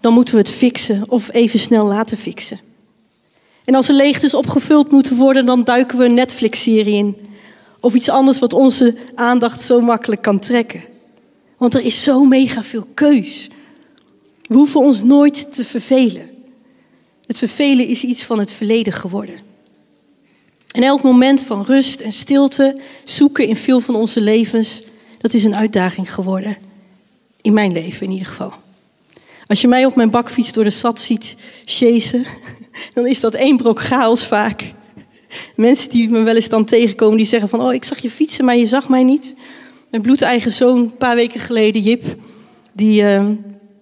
dan 0.00 0.12
moeten 0.12 0.34
we 0.34 0.40
het 0.40 0.50
fixen 0.50 1.04
of 1.08 1.32
even 1.32 1.58
snel 1.58 1.86
laten 1.86 2.16
fixen. 2.16 2.60
En 3.64 3.74
als 3.74 3.88
er 3.88 3.94
leegtes 3.94 4.34
opgevuld 4.34 4.90
moeten 4.90 5.16
worden, 5.16 5.46
dan 5.46 5.64
duiken 5.64 5.98
we 5.98 6.04
een 6.04 6.14
Netflix-serie 6.14 6.94
in. 6.94 7.28
Of 7.80 7.94
iets 7.94 8.08
anders 8.08 8.38
wat 8.38 8.52
onze 8.52 8.96
aandacht 9.14 9.60
zo 9.60 9.80
makkelijk 9.80 10.22
kan 10.22 10.38
trekken. 10.38 10.82
Want 11.56 11.74
er 11.74 11.84
is 11.84 12.02
zo 12.02 12.24
mega 12.24 12.62
veel 12.62 12.86
keus. 12.94 13.48
We 14.42 14.54
hoeven 14.54 14.80
ons 14.80 15.02
nooit 15.02 15.52
te 15.52 15.64
vervelen. 15.64 16.30
Het 17.26 17.38
vervelen 17.38 17.86
is 17.86 18.04
iets 18.04 18.22
van 18.22 18.38
het 18.38 18.52
verleden 18.52 18.92
geworden. 18.92 19.34
En 20.70 20.82
elk 20.82 21.02
moment 21.02 21.42
van 21.42 21.64
rust 21.64 22.00
en 22.00 22.12
stilte 22.12 22.80
zoeken 23.04 23.46
in 23.46 23.56
veel 23.56 23.80
van 23.80 23.94
onze 23.94 24.20
levens, 24.20 24.82
dat 25.18 25.34
is 25.34 25.44
een 25.44 25.54
uitdaging 25.54 26.14
geworden. 26.14 26.56
In 27.40 27.52
mijn 27.52 27.72
leven 27.72 28.06
in 28.06 28.12
ieder 28.12 28.26
geval. 28.26 28.52
Als 29.46 29.60
je 29.60 29.68
mij 29.68 29.84
op 29.84 29.94
mijn 29.96 30.10
bakfiets 30.10 30.52
door 30.52 30.64
de 30.64 30.70
stad 30.70 31.00
ziet 31.00 31.36
chasen, 31.64 32.26
dan 32.94 33.06
is 33.06 33.20
dat 33.20 33.34
één 33.34 33.56
brok 33.56 33.82
chaos 33.82 34.26
vaak. 34.26 34.74
Mensen 35.60 35.90
die 35.90 36.10
me 36.10 36.22
wel 36.22 36.34
eens 36.34 36.48
dan 36.48 36.64
tegenkomen, 36.64 37.16
die 37.16 37.26
zeggen 37.26 37.48
van... 37.48 37.60
oh, 37.60 37.74
ik 37.74 37.84
zag 37.84 37.98
je 37.98 38.10
fietsen, 38.10 38.44
maar 38.44 38.56
je 38.56 38.66
zag 38.66 38.88
mij 38.88 39.04
niet. 39.04 39.34
Mijn 39.90 40.02
bloedeigen 40.02 40.52
zoon, 40.52 40.78
een 40.78 40.96
paar 40.96 41.14
weken 41.14 41.40
geleden, 41.40 41.82
Jip... 41.82 42.04
die 42.72 43.02
uh, 43.02 43.28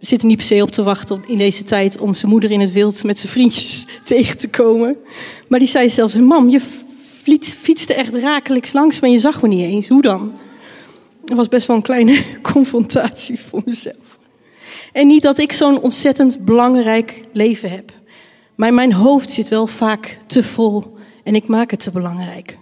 zit 0.01 0.21
er 0.21 0.27
niet 0.27 0.37
per 0.37 0.47
se 0.47 0.63
op 0.63 0.71
te 0.71 0.83
wachten 0.83 1.23
in 1.27 1.39
deze 1.39 1.65
tijd... 1.65 1.99
om 1.99 2.15
zijn 2.15 2.31
moeder 2.31 2.51
in 2.51 2.61
het 2.61 2.73
wild 2.73 3.05
met 3.05 3.19
zijn 3.19 3.33
vriendjes 3.33 3.87
tegen 4.05 4.39
te 4.39 4.49
komen. 4.49 4.97
Maar 5.49 5.59
die 5.59 5.69
zei 5.69 5.91
zelfs, 5.91 6.15
mam, 6.15 6.49
je 6.49 6.61
fietste 7.41 7.95
echt 7.95 8.15
rakelijks 8.15 8.73
langs... 8.73 9.01
maar 9.01 9.11
je 9.11 9.19
zag 9.19 9.43
me 9.43 9.49
niet 9.49 9.65
eens. 9.65 9.89
Hoe 9.89 10.03
dan? 10.03 10.39
Dat 11.25 11.37
was 11.37 11.49
best 11.49 11.67
wel 11.67 11.77
een 11.77 11.83
kleine 11.83 12.23
confrontatie 12.53 13.41
voor 13.41 13.63
mezelf. 13.65 14.19
En 14.93 15.07
niet 15.07 15.23
dat 15.23 15.39
ik 15.39 15.53
zo'n 15.53 15.81
ontzettend 15.81 16.45
belangrijk 16.45 17.25
leven 17.33 17.71
heb. 17.71 17.93
Maar 18.55 18.75
mijn 18.75 18.93
hoofd 18.93 19.31
zit 19.31 19.49
wel 19.49 19.67
vaak 19.67 20.19
te 20.27 20.43
vol 20.43 20.97
en 21.29 21.35
ik 21.35 21.47
maak 21.47 21.71
het 21.71 21.81
te 21.81 21.91
belangrijk. 21.91 22.59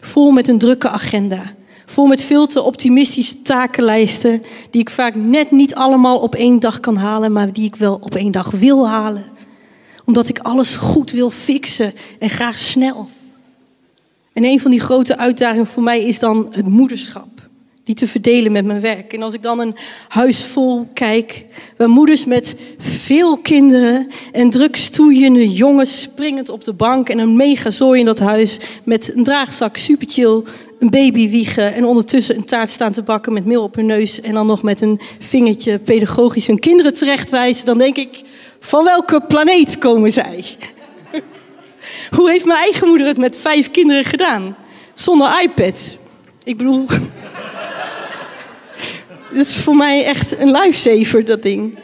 Vol 0.00 0.30
met 0.30 0.48
een 0.48 0.58
drukke 0.58 0.88
agenda. 0.88 1.54
Vol 1.86 2.06
met 2.06 2.22
veel 2.22 2.46
te 2.46 2.62
optimistische 2.62 3.42
takenlijsten 3.42 4.42
die 4.70 4.80
ik 4.80 4.90
vaak 4.90 5.14
net 5.14 5.50
niet 5.50 5.74
allemaal 5.74 6.18
op 6.18 6.34
één 6.34 6.60
dag 6.60 6.80
kan 6.80 6.96
halen, 6.96 7.32
maar 7.32 7.52
die 7.52 7.64
ik 7.64 7.76
wel 7.76 7.98
op 8.02 8.14
één 8.14 8.32
dag 8.32 8.50
wil 8.50 8.88
halen. 8.88 9.24
Omdat 10.04 10.28
ik 10.28 10.38
alles 10.38 10.76
goed 10.76 11.10
wil 11.10 11.30
fixen 11.30 11.92
en 12.18 12.30
graag 12.30 12.58
snel. 12.58 13.08
En 14.32 14.44
een 14.44 14.60
van 14.60 14.70
die 14.70 14.80
grote 14.80 15.16
uitdagingen 15.16 15.66
voor 15.66 15.82
mij 15.82 16.02
is 16.02 16.18
dan 16.18 16.46
het 16.50 16.66
moederschap 16.66 17.31
die 17.84 17.94
te 17.94 18.08
verdelen 18.08 18.52
met 18.52 18.64
mijn 18.64 18.80
werk. 18.80 19.12
En 19.12 19.22
als 19.22 19.34
ik 19.34 19.42
dan 19.42 19.58
een 19.58 19.76
huis 20.08 20.44
vol 20.44 20.86
kijk, 20.92 21.44
waar 21.76 21.88
moeders 21.88 22.24
met 22.24 22.56
veel 22.78 23.38
kinderen 23.38 24.08
en 24.32 24.50
druk 24.50 24.76
stoeiende 24.76 25.48
jongens 25.48 26.00
springend 26.00 26.48
op 26.48 26.64
de 26.64 26.72
bank 26.72 27.08
en 27.08 27.18
een 27.18 27.36
mega 27.36 27.70
zooi 27.70 28.00
in 28.00 28.06
dat 28.06 28.18
huis 28.18 28.58
met 28.84 29.14
een 29.14 29.24
draagzak, 29.24 29.76
super 29.76 30.08
chill, 30.10 30.42
een 30.78 30.90
baby 30.90 31.30
wiegen 31.30 31.74
en 31.74 31.84
ondertussen 31.84 32.36
een 32.36 32.44
taart 32.44 32.70
staan 32.70 32.92
te 32.92 33.02
bakken 33.02 33.32
met 33.32 33.44
meel 33.44 33.62
op 33.62 33.74
hun 33.74 33.86
neus 33.86 34.20
en 34.20 34.34
dan 34.34 34.46
nog 34.46 34.62
met 34.62 34.80
een 34.80 35.00
vingertje 35.18 35.78
pedagogisch 35.78 36.46
hun 36.46 36.58
kinderen 36.58 36.94
terechtwijzen, 36.94 37.66
dan 37.66 37.78
denk 37.78 37.96
ik, 37.96 38.22
van 38.60 38.84
welke 38.84 39.20
planeet 39.28 39.78
komen 39.78 40.10
zij? 40.10 40.44
Hoe 42.16 42.30
heeft 42.30 42.44
mijn 42.44 42.58
eigen 42.58 42.88
moeder 42.88 43.06
het 43.06 43.18
met 43.18 43.36
vijf 43.36 43.70
kinderen 43.70 44.04
gedaan? 44.04 44.56
Zonder 44.94 45.42
iPad. 45.42 45.96
Ik 46.44 46.56
bedoel, 46.56 46.86
dat 49.34 49.46
is 49.46 49.56
voor 49.56 49.76
mij 49.76 50.04
echt 50.04 50.38
een 50.38 50.50
lifesaver, 50.50 51.24
dat 51.24 51.42
ding. 51.42 51.78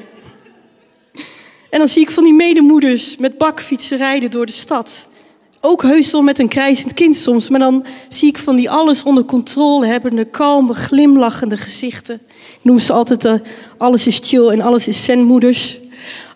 En 1.70 1.78
dan 1.78 1.88
zie 1.88 2.02
ik 2.02 2.10
van 2.10 2.24
die 2.24 2.32
medemoeders 2.32 3.16
met 3.16 3.38
bakfietsen 3.38 3.98
rijden 3.98 4.30
door 4.30 4.46
de 4.46 4.52
stad. 4.52 5.08
Ook 5.60 5.82
heus 5.82 6.10
wel 6.10 6.22
met 6.22 6.38
een 6.38 6.48
krijzend 6.48 6.94
kind 6.94 7.16
soms. 7.16 7.48
Maar 7.48 7.60
dan 7.60 7.84
zie 8.08 8.28
ik 8.28 8.38
van 8.38 8.56
die 8.56 8.70
alles 8.70 9.02
onder 9.02 9.24
controle 9.24 9.86
hebbende, 9.86 10.24
kalme, 10.24 10.74
glimlachende 10.74 11.56
gezichten. 11.56 12.20
Ik 12.36 12.58
noem 12.62 12.78
ze 12.78 12.92
altijd 12.92 13.22
de 13.22 13.40
alles 13.78 14.06
is 14.06 14.20
chill 14.22 14.48
en 14.48 14.60
alles 14.60 14.88
is 14.88 15.04
zenmoeders. 15.04 15.78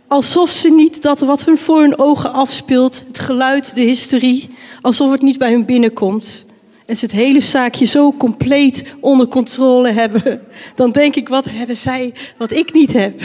Alsof 0.07 0.51
ze 0.51 0.71
niet 0.71 1.03
dat 1.03 1.21
wat 1.21 1.45
hun 1.45 1.59
voor 1.59 1.81
hun 1.81 1.99
ogen 1.99 2.33
afspeelt, 2.33 3.05
het 3.07 3.19
geluid, 3.19 3.75
de 3.75 3.81
hysterie, 3.81 4.51
alsof 4.81 5.11
het 5.11 5.23
niet 5.23 5.39
bij 5.39 5.51
hun 5.51 5.65
binnenkomt 5.65 6.45
en 6.93 6.99
ze 6.99 7.05
het 7.05 7.15
hele 7.15 7.41
zaakje 7.41 7.85
zo 7.85 8.13
compleet 8.13 8.85
onder 9.01 9.29
controle 9.29 9.91
hebben, 9.91 10.43
dan 10.75 10.93
denk 10.93 11.17
ik, 11.17 11.29
wat 11.29 11.45
hebben 11.51 11.77
zij 11.77 12.15
wat 12.37 12.51
ik 12.51 12.73
niet 12.73 12.93
heb? 12.93 13.21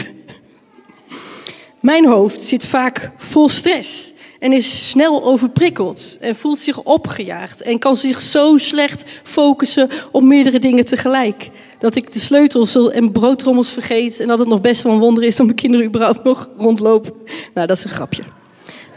Mijn 1.80 2.06
hoofd 2.06 2.42
zit 2.42 2.66
vaak 2.66 3.10
vol 3.16 3.48
stress 3.48 4.12
en 4.38 4.52
is 4.52 4.88
snel 4.88 5.24
overprikkeld 5.24 6.16
en 6.20 6.36
voelt 6.36 6.58
zich 6.58 6.82
opgejaagd 6.82 7.62
en 7.62 7.78
kan 7.78 7.96
zich 7.96 8.20
zo 8.20 8.56
slecht 8.58 9.04
focussen 9.22 9.90
op 10.10 10.22
meerdere 10.22 10.58
dingen 10.58 10.84
tegelijk. 10.84 11.50
Dat 11.78 11.94
ik 11.94 12.12
de 12.12 12.20
sleutels 12.20 12.90
en 12.90 13.12
broodtrommels 13.12 13.72
vergeet 13.72 14.20
en 14.20 14.28
dat 14.28 14.38
het 14.38 14.48
nog 14.48 14.60
best 14.60 14.82
wel 14.82 14.92
een 14.92 14.98
wonder 14.98 15.24
is 15.24 15.36
dat 15.36 15.46
mijn 15.46 15.58
kinderen 15.58 15.86
überhaupt 15.86 16.24
nog 16.24 16.50
rondlopen. 16.56 17.12
Nou, 17.54 17.66
dat 17.66 17.76
is 17.76 17.84
een 17.84 17.90
grapje. 17.90 18.22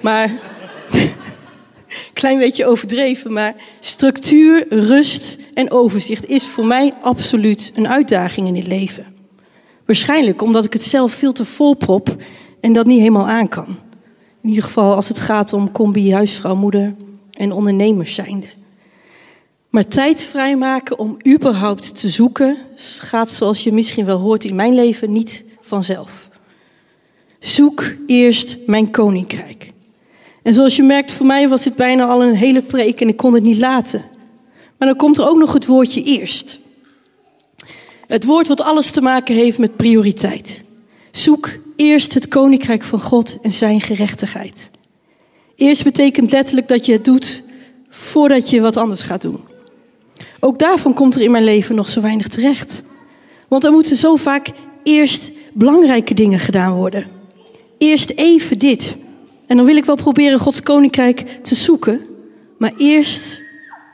Maar 0.01 0.31
klein 2.13 2.39
beetje 2.39 2.65
overdreven, 2.65 3.33
maar 3.33 3.55
structuur, 3.79 4.65
rust 4.69 5.37
en 5.53 5.71
overzicht 5.71 6.29
is 6.29 6.47
voor 6.47 6.65
mij 6.65 6.93
absoluut 7.01 7.71
een 7.75 7.87
uitdaging 7.87 8.47
in 8.47 8.53
dit 8.53 8.67
leven. 8.67 9.05
Waarschijnlijk 9.85 10.41
omdat 10.41 10.65
ik 10.65 10.73
het 10.73 10.83
zelf 10.83 11.13
veel 11.13 11.31
te 11.31 11.45
vol 11.45 11.73
prop 11.73 12.15
en 12.59 12.73
dat 12.73 12.85
niet 12.85 12.99
helemaal 12.99 13.27
aan 13.27 13.47
kan. 13.47 13.67
In 14.41 14.49
ieder 14.49 14.63
geval 14.63 14.95
als 14.95 15.07
het 15.07 15.19
gaat 15.19 15.53
om 15.53 15.71
combi, 15.71 16.13
huisvrouw, 16.13 16.55
moeder 16.55 16.95
en 17.31 17.51
ondernemers 17.51 18.13
zijnde. 18.13 18.47
Maar 19.69 19.87
tijd 19.87 20.21
vrijmaken 20.21 20.99
om 20.99 21.17
überhaupt 21.27 21.99
te 21.99 22.09
zoeken 22.09 22.57
gaat, 22.97 23.31
zoals 23.31 23.63
je 23.63 23.71
misschien 23.71 24.05
wel 24.05 24.19
hoort 24.19 24.43
in 24.43 24.55
mijn 24.55 24.73
leven, 24.73 25.11
niet 25.11 25.43
vanzelf. 25.61 26.29
Zoek 27.39 27.93
eerst 28.07 28.57
mijn 28.65 28.91
koninkrijk. 28.91 29.71
En 30.41 30.53
zoals 30.53 30.75
je 30.75 30.83
merkt, 30.83 31.13
voor 31.13 31.25
mij 31.25 31.49
was 31.49 31.63
dit 31.63 31.75
bijna 31.75 32.05
al 32.05 32.23
een 32.23 32.35
hele 32.35 32.61
preek 32.61 33.01
en 33.01 33.07
ik 33.07 33.17
kon 33.17 33.33
het 33.33 33.43
niet 33.43 33.57
laten. 33.57 34.03
Maar 34.77 34.87
dan 34.87 34.97
komt 34.97 35.17
er 35.17 35.27
ook 35.27 35.37
nog 35.37 35.53
het 35.53 35.65
woordje 35.65 36.03
eerst. 36.03 36.59
Het 38.07 38.25
woord 38.25 38.47
wat 38.47 38.61
alles 38.61 38.91
te 38.91 39.01
maken 39.01 39.35
heeft 39.35 39.57
met 39.57 39.75
prioriteit. 39.75 40.61
Zoek 41.11 41.49
eerst 41.75 42.13
het 42.13 42.27
koninkrijk 42.27 42.83
van 42.83 43.01
God 43.01 43.37
en 43.41 43.53
zijn 43.53 43.81
gerechtigheid. 43.81 44.69
Eerst 45.55 45.83
betekent 45.83 46.31
letterlijk 46.31 46.67
dat 46.67 46.85
je 46.85 46.91
het 46.91 47.05
doet 47.05 47.43
voordat 47.89 48.49
je 48.49 48.61
wat 48.61 48.77
anders 48.77 49.01
gaat 49.01 49.21
doen. 49.21 49.39
Ook 50.39 50.59
daarvan 50.59 50.93
komt 50.93 51.15
er 51.15 51.21
in 51.21 51.31
mijn 51.31 51.43
leven 51.43 51.75
nog 51.75 51.87
zo 51.87 52.01
weinig 52.01 52.27
terecht. 52.27 52.83
Want 53.47 53.63
er 53.63 53.71
moeten 53.71 53.95
zo 53.95 54.15
vaak 54.15 54.47
eerst 54.83 55.31
belangrijke 55.53 56.13
dingen 56.13 56.39
gedaan 56.39 56.73
worden. 56.73 57.05
Eerst 57.77 58.09
even 58.09 58.59
dit. 58.59 58.95
En 59.51 59.57
dan 59.57 59.65
wil 59.65 59.75
ik 59.75 59.85
wel 59.85 59.95
proberen 59.95 60.39
Gods 60.39 60.61
koninkrijk 60.63 61.39
te 61.41 61.55
zoeken. 61.55 62.01
Maar 62.57 62.73
eerst 62.77 63.41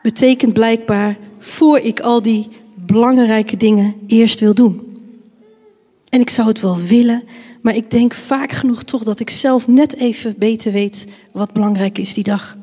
betekent 0.02 0.54
blijkbaar 0.54 1.18
voor 1.40 1.80
ik 1.80 2.00
al 2.00 2.22
die 2.22 2.48
belangrijke 2.76 3.58
dingen 3.58 3.96
eerst 4.08 4.40
wil 4.40 4.54
doen. 4.54 4.82
En 6.10 6.20
ik 6.20 6.30
zou 6.30 6.48
het 6.48 6.62
wel 6.62 6.78
willen, 6.78 7.24
maar 7.62 7.76
ik 7.76 7.92
denk 7.92 8.14
vaak 8.14 8.52
genoeg 8.52 8.84
toch 8.84 9.04
dat 9.04 9.20
ik 9.20 9.30
zelf 9.30 9.68
net 9.68 9.96
even 9.96 10.36
beter 10.38 10.72
weet 10.72 11.08
wat 11.32 11.54
belangrijk 11.54 11.98
is 11.98 12.14
die 12.14 12.24
dag. 12.24 12.58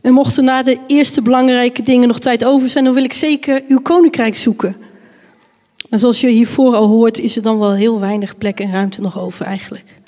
En 0.00 0.12
mochten 0.12 0.44
na 0.44 0.62
de 0.62 0.78
eerste 0.86 1.22
belangrijke 1.22 1.82
dingen 1.82 2.08
nog 2.08 2.18
tijd 2.18 2.44
over 2.44 2.68
zijn, 2.68 2.84
dan 2.84 2.94
wil 2.94 3.04
ik 3.04 3.12
zeker 3.12 3.62
uw 3.68 3.80
koninkrijk 3.80 4.36
zoeken. 4.36 4.76
Maar 5.90 5.98
zoals 5.98 6.20
je 6.20 6.28
hiervoor 6.28 6.74
al 6.74 6.86
hoort, 6.86 7.18
is 7.18 7.36
er 7.36 7.42
dan 7.42 7.58
wel 7.58 7.74
heel 7.74 8.00
weinig 8.00 8.38
plek 8.38 8.60
en 8.60 8.72
ruimte 8.72 9.00
nog 9.00 9.20
over 9.20 9.46
eigenlijk. 9.46 9.98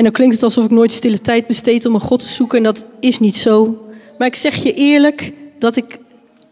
En 0.00 0.06
dan 0.06 0.14
klinkt 0.14 0.34
het 0.34 0.44
alsof 0.44 0.64
ik 0.64 0.70
nooit 0.70 0.92
stille 0.92 1.20
tijd 1.20 1.46
besteed 1.46 1.86
om 1.86 1.94
een 1.94 2.00
God 2.00 2.20
te 2.20 2.28
zoeken 2.28 2.58
en 2.58 2.64
dat 2.64 2.84
is 3.00 3.18
niet 3.18 3.36
zo. 3.36 3.86
Maar 4.18 4.26
ik 4.26 4.34
zeg 4.34 4.54
je 4.54 4.74
eerlijk 4.74 5.32
dat 5.58 5.76
ik 5.76 5.98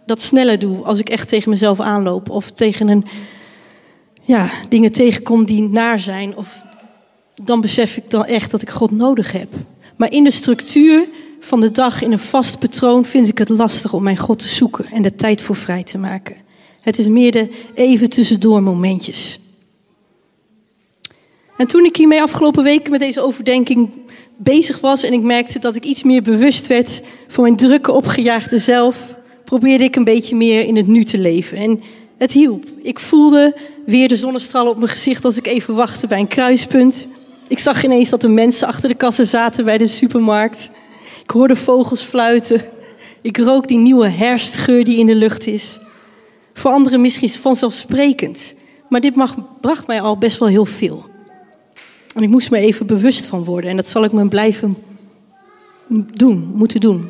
dat 0.07 0.23
sneller 0.23 0.59
doe 0.59 0.85
als 0.85 0.99
ik 0.99 1.09
echt 1.09 1.29
tegen 1.29 1.51
mezelf 1.51 1.81
aanloop 1.81 2.31
of 2.31 2.51
tegen 2.51 2.89
een, 2.89 3.05
ja, 4.23 4.51
dingen 4.69 4.93
tegenkom 4.93 5.45
die 5.45 5.69
naar 5.69 5.99
zijn. 5.99 6.37
Of 6.37 6.63
dan 7.43 7.61
besef 7.61 7.97
ik 7.97 8.11
dan 8.11 8.25
echt 8.25 8.51
dat 8.51 8.63
ik 8.63 8.71
God 8.71 8.91
nodig 8.91 9.33
heb. 9.33 9.49
Maar 9.97 10.13
in 10.13 10.25
de 10.25 10.31
structuur 10.31 11.09
van 11.41 11.61
de 11.61 11.71
dag, 11.71 12.03
in 12.03 12.13
een 12.13 12.19
vast 12.19 12.59
patroon, 12.59 13.05
vind 13.05 13.29
ik 13.29 13.39
het 13.39 13.49
lastig 13.49 13.93
om 13.93 14.03
mijn 14.03 14.19
God 14.19 14.39
te 14.39 14.49
zoeken 14.49 14.85
en 14.85 15.03
de 15.03 15.15
tijd 15.15 15.41
voor 15.41 15.57
vrij 15.57 15.83
te 15.83 15.99
maken. 15.99 16.37
Het 16.81 16.99
is 16.99 17.09
meer 17.09 17.33
de 17.33 17.49
even 17.75 18.11
tussendoor 18.11 18.63
momentjes. 18.63 19.39
En 21.59 21.67
toen 21.67 21.85
ik 21.85 21.97
hiermee 21.97 22.23
afgelopen 22.23 22.65
weken 22.65 22.91
met 22.91 23.01
deze 23.01 23.21
overdenking 23.21 23.99
bezig 24.37 24.81
was 24.81 25.03
en 25.03 25.13
ik 25.13 25.21
merkte 25.21 25.59
dat 25.59 25.77
ik 25.77 25.85
iets 25.85 26.03
meer 26.03 26.23
bewust 26.23 26.67
werd 26.67 27.03
van 27.29 27.43
mijn 27.43 27.57
drukke, 27.57 27.93
opgejaagde 27.93 28.59
zelf, 28.59 28.97
probeerde 29.45 29.85
ik 29.85 29.97
een 29.97 30.05
beetje 30.05 30.37
meer 30.37 30.61
in 30.65 30.77
het 30.77 30.87
nu 30.87 31.05
te 31.05 31.19
leven. 31.19 31.57
En 31.57 31.83
het 32.19 32.33
hielp. 32.33 32.65
Ik 32.83 32.99
voelde 32.99 33.57
weer 33.87 34.09
de 34.09 34.17
zonnestralen 34.17 34.71
op 34.71 34.77
mijn 34.77 34.89
gezicht 34.89 35.25
als 35.25 35.37
ik 35.37 35.47
even 35.47 35.75
wachtte 35.75 36.07
bij 36.07 36.19
een 36.19 36.29
kruispunt. 36.29 37.07
Ik 37.49 37.59
zag 37.59 37.85
ineens 37.85 38.09
dat 38.09 38.23
er 38.23 38.31
mensen 38.31 38.69
achter 38.69 38.89
de 38.89 38.95
kassen 38.95 39.27
zaten 39.27 39.65
bij 39.65 39.79
de 39.79 39.87
supermarkt. 39.87 40.71
Ik 41.23 41.31
hoorde 41.31 41.57
vogels 41.57 42.03
fluiten. 42.03 42.65
Ik 43.23 43.37
rook 43.37 43.69
die 43.69 43.79
nieuwe 43.79 44.09
herfstgeur 44.09 44.85
die 44.85 44.99
in 44.99 45.07
de 45.07 45.15
lucht 45.15 45.47
is. 45.47 45.79
Voor 46.53 46.71
anderen 46.71 47.01
misschien 47.01 47.31
vanzelfsprekend. 47.31 48.55
Maar 48.89 49.01
dit 49.01 49.15
mag, 49.15 49.37
bracht 49.61 49.87
mij 49.87 50.01
al 50.01 50.19
best 50.19 50.39
wel 50.39 50.49
heel 50.49 50.65
veel. 50.65 51.08
En 52.15 52.23
ik 52.23 52.29
moest 52.29 52.51
me 52.51 52.59
even 52.59 52.87
bewust 52.87 53.27
van 53.27 53.45
worden. 53.45 53.71
En 53.71 53.77
dat 53.77 53.89
zal 53.89 54.05
ik 54.05 54.13
me 54.13 54.29
blijven 54.29 54.77
doen, 56.15 56.53
moeten 56.55 56.81
doen. 56.81 57.09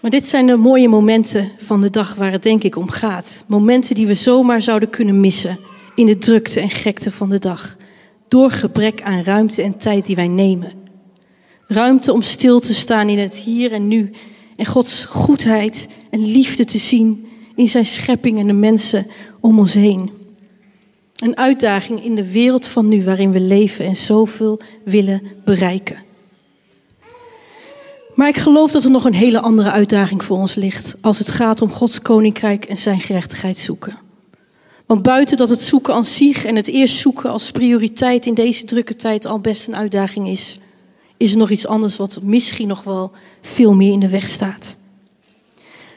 Maar 0.00 0.10
dit 0.10 0.26
zijn 0.26 0.46
de 0.46 0.56
mooie 0.56 0.88
momenten 0.88 1.50
van 1.58 1.80
de 1.80 1.90
dag 1.90 2.14
waar 2.14 2.32
het 2.32 2.42
denk 2.42 2.62
ik 2.62 2.76
om 2.76 2.90
gaat. 2.90 3.44
Momenten 3.46 3.94
die 3.94 4.06
we 4.06 4.14
zomaar 4.14 4.62
zouden 4.62 4.90
kunnen 4.90 5.20
missen 5.20 5.58
in 5.94 6.06
de 6.06 6.18
drukte 6.18 6.60
en 6.60 6.70
gekte 6.70 7.10
van 7.10 7.28
de 7.28 7.38
dag. 7.38 7.76
Door 8.28 8.50
gebrek 8.50 9.02
aan 9.02 9.22
ruimte 9.22 9.62
en 9.62 9.78
tijd 9.78 10.06
die 10.06 10.16
wij 10.16 10.28
nemen. 10.28 10.72
Ruimte 11.66 12.12
om 12.12 12.22
stil 12.22 12.60
te 12.60 12.74
staan 12.74 13.08
in 13.08 13.18
het 13.18 13.34
hier 13.34 13.72
en 13.72 13.88
nu. 13.88 14.10
En 14.56 14.66
Gods 14.66 15.04
goedheid 15.04 15.88
en 16.10 16.30
liefde 16.30 16.64
te 16.64 16.78
zien 16.78 17.26
in 17.54 17.68
zijn 17.68 17.86
schepping 17.86 18.38
en 18.38 18.46
de 18.46 18.52
mensen 18.52 19.06
om 19.40 19.58
ons 19.58 19.74
heen. 19.74 20.10
Een 21.18 21.36
uitdaging 21.36 22.04
in 22.04 22.14
de 22.14 22.30
wereld 22.30 22.66
van 22.66 22.88
nu 22.88 23.04
waarin 23.04 23.32
we 23.32 23.40
leven 23.40 23.84
en 23.84 23.96
zoveel 23.96 24.60
willen 24.84 25.22
bereiken. 25.44 25.96
Maar 28.14 28.28
ik 28.28 28.36
geloof 28.36 28.72
dat 28.72 28.84
er 28.84 28.90
nog 28.90 29.04
een 29.04 29.14
hele 29.14 29.40
andere 29.40 29.70
uitdaging 29.70 30.24
voor 30.24 30.38
ons 30.38 30.54
ligt 30.54 30.96
als 31.00 31.18
het 31.18 31.30
gaat 31.30 31.62
om 31.62 31.72
Gods 31.72 32.02
koninkrijk 32.02 32.64
en 32.64 32.78
zijn 32.78 33.00
gerechtigheid 33.00 33.58
zoeken. 33.58 33.98
Want 34.86 35.02
buiten 35.02 35.36
dat 35.36 35.48
het 35.48 35.60
zoeken 35.60 35.94
aan 35.94 36.04
zich 36.04 36.44
en 36.44 36.56
het 36.56 36.68
eerst 36.68 36.96
zoeken 36.96 37.30
als 37.30 37.50
prioriteit 37.50 38.26
in 38.26 38.34
deze 38.34 38.64
drukke 38.64 38.96
tijd 38.96 39.26
al 39.26 39.38
best 39.38 39.68
een 39.68 39.76
uitdaging 39.76 40.28
is, 40.28 40.58
is 41.16 41.30
er 41.30 41.38
nog 41.38 41.50
iets 41.50 41.66
anders 41.66 41.96
wat 41.96 42.18
misschien 42.22 42.68
nog 42.68 42.82
wel 42.82 43.12
veel 43.42 43.74
meer 43.74 43.92
in 43.92 44.00
de 44.00 44.08
weg 44.08 44.28
staat. 44.28 44.76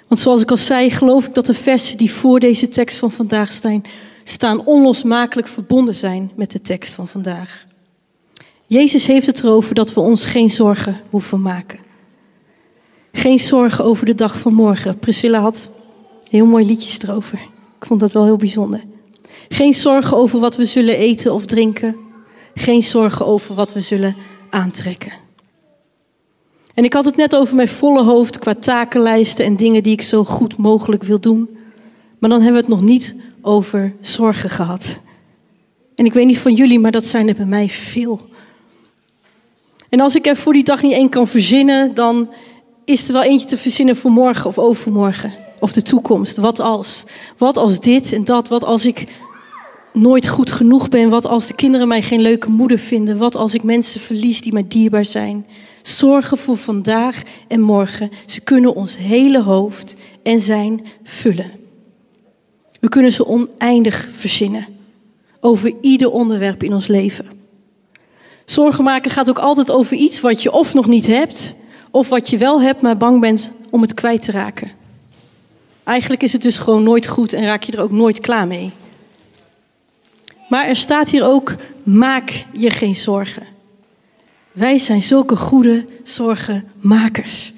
Want 0.08 0.22
zoals 0.22 0.42
ik 0.42 0.52
al 0.52 0.58
zei, 0.58 0.92
geloof 0.92 1.26
ik 1.26 1.34
dat 1.34 1.46
de 1.46 1.54
versen 1.54 1.98
die 1.98 2.12
voor 2.12 2.40
deze 2.40 2.70
tekst 2.70 2.98
van 2.98 3.12
vandaag 3.12 3.52
staan, 3.52 3.84
staan 4.24 4.66
onlosmakelijk 4.66 5.48
verbonden 5.48 5.96
zijn 5.96 6.32
met 6.36 6.52
de 6.52 6.62
tekst 6.62 6.94
van 6.94 7.08
vandaag. 7.08 7.66
Jezus 8.68 9.06
heeft 9.06 9.26
het 9.26 9.44
erover 9.44 9.76
dat 9.76 9.94
we 9.94 10.00
ons 10.00 10.26
geen 10.26 10.50
zorgen 10.50 11.02
hoeven 11.10 11.42
maken. 11.42 11.80
Geen 13.12 13.40
zorgen 13.40 13.84
over 13.86 14.06
de 14.06 14.16
dag 14.16 14.40
van 14.40 14.54
morgen. 14.54 15.00
Priscilla 15.00 15.40
had 15.40 15.70
heel 16.30 16.46
mooi 16.46 16.66
liedjes 16.66 17.02
erover. 17.02 17.40
Ik 17.80 17.86
vond 17.86 18.00
dat 18.00 18.12
wel 18.12 18.24
heel 18.24 18.38
bijzonder. 18.38 18.84
Geen 19.50 19.74
zorgen 19.74 20.18
over 20.18 20.40
wat 20.40 20.56
we 20.56 20.66
zullen 20.66 20.98
eten 20.98 21.34
of 21.34 21.46
drinken. 21.46 21.96
Geen 22.56 22.84
zorgen 22.84 23.26
over 23.26 23.56
wat 23.56 23.74
we 23.74 23.82
zullen 23.82 24.16
aantrekken. 24.50 25.12
En 26.74 26.84
ik 26.84 26.94
had 26.94 27.06
het 27.06 27.16
net 27.16 27.36
over 27.36 27.56
mijn 27.56 27.68
volle 27.68 28.04
hoofd 28.04 28.40
qua 28.40 28.54
takenlijsten 28.54 29.46
en 29.46 29.56
dingen 29.56 29.84
die 29.84 29.94
ik 29.94 30.02
zo 30.02 30.24
goed 30.24 30.58
mogelijk 30.58 31.04
wil 31.04 31.20
doen. 31.20 31.50
Maar 32.20 32.30
dan 32.30 32.42
hebben 32.42 32.62
we 32.62 32.68
het 32.68 32.78
nog 32.78 32.90
niet 32.90 33.16
over 33.42 33.94
zorgen 34.02 34.50
gehad. 34.50 34.98
En 35.96 36.06
ik 36.06 36.14
weet 36.14 36.26
niet 36.26 36.40
van 36.40 36.54
jullie, 36.54 36.80
maar 36.80 36.92
dat 36.92 37.06
zijn 37.06 37.28
er 37.28 37.36
bij 37.36 37.46
mij 37.46 37.70
veel. 37.70 38.20
En 39.90 40.00
als 40.00 40.16
ik 40.16 40.28
er 40.28 40.36
voor 40.36 40.54
die 40.54 40.64
dag 40.64 40.82
niet 40.82 40.94
één 40.94 41.10
kan 41.10 41.28
verzinnen, 41.28 41.94
dan 41.94 42.30
is 42.86 43.08
er 43.08 43.14
wel 43.14 43.24
eentje 43.24 43.48
te 43.48 43.58
verzinnen 43.58 43.96
voor 43.96 44.12
morgen 44.12 44.46
of 44.46 44.58
overmorgen. 44.58 45.34
Of 45.60 45.72
de 45.72 45.82
toekomst. 45.82 46.38
Wat 46.38 46.60
als? 46.60 47.04
Wat 47.38 47.58
als 47.58 47.80
dit 47.80 48.14
en 48.14 48.24
dat? 48.24 48.48
Wat 48.48 48.64
als 48.64 48.86
ik 48.86 49.08
nooit 49.94 50.28
goed 50.28 50.52
genoeg 50.52 50.90
ben? 50.90 51.10
Wat 51.10 51.26
als 51.26 51.48
de 51.48 51.54
kinderen 51.54 51.88
mij 51.88 52.02
geen 52.02 52.22
leuke 52.22 52.50
moeder 52.50 52.80
vinden? 52.80 53.18
Wat 53.18 53.36
als 53.36 53.54
ik 53.54 53.64
mensen 53.64 54.02
verlies 54.02 54.42
die 54.42 54.54
mij 54.54 54.66
dierbaar 54.68 55.06
zijn? 55.06 55.46
Zorgen 55.82 56.38
voor 56.38 56.58
vandaag 56.58 57.22
en 57.48 57.62
morgen. 57.62 58.10
Ze 58.26 58.42
kunnen 58.42 58.76
ons 58.76 58.98
hele 58.98 59.42
hoofd 59.42 59.96
en 60.24 60.40
zijn 60.40 60.86
vullen. 61.04 61.61
We 62.82 62.90
kunnen 62.90 63.12
ze 63.12 63.26
oneindig 63.26 64.10
verzinnen. 64.12 64.66
Over 65.40 65.74
ieder 65.82 66.12
onderwerp 66.12 66.64
in 66.64 66.74
ons 66.74 66.88
leven. 66.88 67.26
Zorgen 68.46 68.84
maken 68.84 69.12
gaat 69.12 69.30
ook 69.30 69.40
altijd 69.40 69.72
over 69.72 69.98
iets 69.98 70.22
wat 70.22 70.42
je 70.44 70.52
of 70.52 70.74
nog 70.74 70.88
niet 70.88 71.08
hebt, 71.08 71.56
of 71.92 72.10
wat 72.10 72.30
je 72.30 72.38
wel 72.38 72.62
hebt, 72.62 72.82
maar 72.82 72.98
bang 72.98 73.20
bent 73.20 73.52
om 73.70 73.82
het 73.82 73.94
kwijt 73.94 74.22
te 74.22 74.32
raken. 74.32 74.72
Eigenlijk 75.84 76.24
is 76.24 76.34
het 76.34 76.42
dus 76.42 76.58
gewoon 76.58 76.84
nooit 76.84 77.08
goed 77.08 77.34
en 77.34 77.44
raak 77.44 77.64
je 77.64 77.72
er 77.72 77.82
ook 77.82 77.92
nooit 77.92 78.20
klaar 78.20 78.48
mee. 78.48 78.72
Maar 80.50 80.68
er 80.68 80.76
staat 80.76 81.10
hier 81.10 81.26
ook: 81.26 81.56
maak 81.84 82.46
je 82.54 82.70
geen 82.70 82.96
zorgen. 82.96 83.48
Wij 84.52 84.78
zijn 84.78 85.02
zulke 85.02 85.36
goede 85.36 85.86
zorgenmakers. 86.04 87.54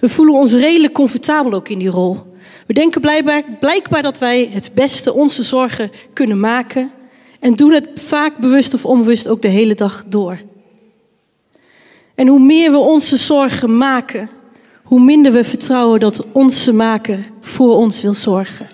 We 0.00 0.08
voelen 0.08 0.34
ons 0.34 0.52
redelijk 0.52 0.92
comfortabel 0.92 1.52
ook 1.52 1.68
in 1.68 1.78
die 1.78 1.90
rol. 1.90 2.35
We 2.66 2.72
denken 2.72 3.00
blijkbaar, 3.00 3.42
blijkbaar 3.60 4.02
dat 4.02 4.18
wij 4.18 4.48
het 4.52 4.70
beste 4.74 5.12
onze 5.12 5.42
zorgen 5.42 5.90
kunnen 6.12 6.40
maken 6.40 6.90
en 7.40 7.52
doen 7.52 7.72
het 7.72 7.88
vaak 7.94 8.36
bewust 8.36 8.74
of 8.74 8.86
onbewust 8.86 9.28
ook 9.28 9.42
de 9.42 9.48
hele 9.48 9.74
dag 9.74 10.04
door. 10.06 10.38
En 12.14 12.26
hoe 12.26 12.40
meer 12.40 12.70
we 12.70 12.76
onze 12.76 13.16
zorgen 13.16 13.76
maken, 13.76 14.30
hoe 14.82 15.00
minder 15.00 15.32
we 15.32 15.44
vertrouwen 15.44 16.00
dat 16.00 16.26
onze 16.32 16.72
maker 16.72 17.18
voor 17.40 17.76
ons 17.76 18.02
wil 18.02 18.14
zorgen. 18.14 18.68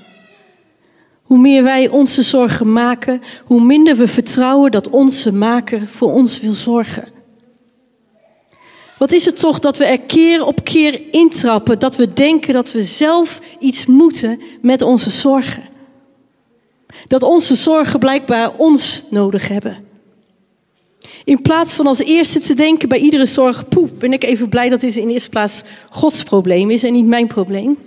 Hoe 1.23 1.39
meer 1.39 1.63
wij 1.63 1.89
onze 1.89 2.23
zorgen 2.23 2.73
maken, 2.73 3.23
hoe 3.45 3.65
minder 3.65 3.97
we 3.97 4.09
vertrouwen 4.09 4.71
dat 4.71 4.91
onze 4.91 5.33
maker 5.33 5.89
voor 5.89 6.13
ons 6.13 6.41
wil 6.41 6.53
zorgen. 6.53 7.12
Wat 9.03 9.13
is 9.13 9.25
het 9.25 9.39
toch 9.39 9.59
dat 9.59 9.77
we 9.77 9.85
er 9.85 10.01
keer 10.01 10.45
op 10.45 10.65
keer 10.65 11.03
intrappen, 11.11 11.79
dat 11.79 11.97
we 11.97 12.13
denken 12.13 12.55
dat 12.55 12.73
we 12.73 12.83
zelf 12.83 13.41
iets 13.59 13.87
moeten 13.87 14.41
met 14.61 14.83
onze 14.83 15.11
zorgen? 15.11 15.63
Dat 17.09 17.23
onze 17.23 17.55
zorgen 17.55 17.99
blijkbaar 17.99 18.53
ons 18.57 19.05
nodig 19.11 19.49
hebben. 19.49 19.85
In 21.25 21.43
plaats 21.43 21.75
van 21.75 21.87
als 21.87 21.99
eerste 21.99 22.39
te 22.39 22.55
denken 22.55 22.89
bij 22.89 22.99
iedere 22.99 23.27
zorg, 23.27 23.69
poep, 23.69 23.91
ben 23.99 24.13
ik 24.13 24.25
even 24.25 24.49
blij 24.49 24.69
dat 24.69 24.81
dit 24.81 24.97
in 24.97 25.07
de 25.07 25.13
eerste 25.13 25.29
plaats 25.29 25.63
Gods 25.91 26.23
probleem 26.23 26.71
is 26.71 26.83
en 26.83 26.93
niet 26.93 27.07
mijn 27.07 27.27
probleem. 27.27 27.79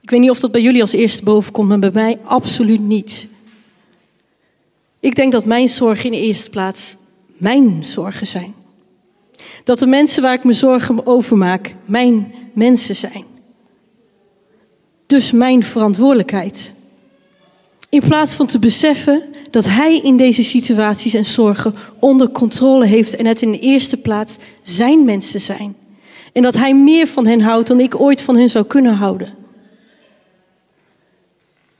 Ik 0.00 0.10
weet 0.10 0.20
niet 0.20 0.30
of 0.30 0.40
dat 0.40 0.52
bij 0.52 0.62
jullie 0.62 0.80
als 0.80 0.92
eerste 0.92 1.22
boven 1.22 1.52
komt, 1.52 1.68
maar 1.68 1.78
bij 1.78 1.90
mij 1.90 2.18
absoluut 2.22 2.82
niet. 2.82 3.26
Ik 5.00 5.14
denk 5.14 5.32
dat 5.32 5.44
mijn 5.44 5.68
zorgen 5.68 6.04
in 6.04 6.20
de 6.20 6.26
eerste 6.26 6.50
plaats 6.50 6.96
mijn 7.36 7.84
zorgen 7.84 8.26
zijn. 8.26 8.61
Dat 9.64 9.78
de 9.78 9.86
mensen 9.86 10.22
waar 10.22 10.34
ik 10.34 10.44
me 10.44 10.52
zorgen 10.52 11.06
over 11.06 11.36
maak, 11.36 11.74
mijn 11.84 12.34
mensen 12.52 12.96
zijn. 12.96 13.24
Dus 15.06 15.32
mijn 15.32 15.62
verantwoordelijkheid. 15.62 16.72
In 17.88 18.00
plaats 18.00 18.34
van 18.34 18.46
te 18.46 18.58
beseffen 18.58 19.22
dat 19.50 19.64
hij 19.68 19.98
in 19.98 20.16
deze 20.16 20.44
situaties 20.44 21.14
en 21.14 21.26
zorgen 21.26 21.74
onder 21.98 22.30
controle 22.30 22.86
heeft 22.86 23.16
en 23.16 23.26
het 23.26 23.42
in 23.42 23.50
de 23.50 23.58
eerste 23.58 23.96
plaats 23.96 24.36
zijn 24.62 25.04
mensen 25.04 25.40
zijn. 25.40 25.76
En 26.32 26.42
dat 26.42 26.54
hij 26.54 26.74
meer 26.74 27.06
van 27.06 27.26
hen 27.26 27.40
houdt 27.40 27.68
dan 27.68 27.80
ik 27.80 28.00
ooit 28.00 28.22
van 28.22 28.36
hen 28.36 28.50
zou 28.50 28.64
kunnen 28.64 28.94
houden. 28.94 29.34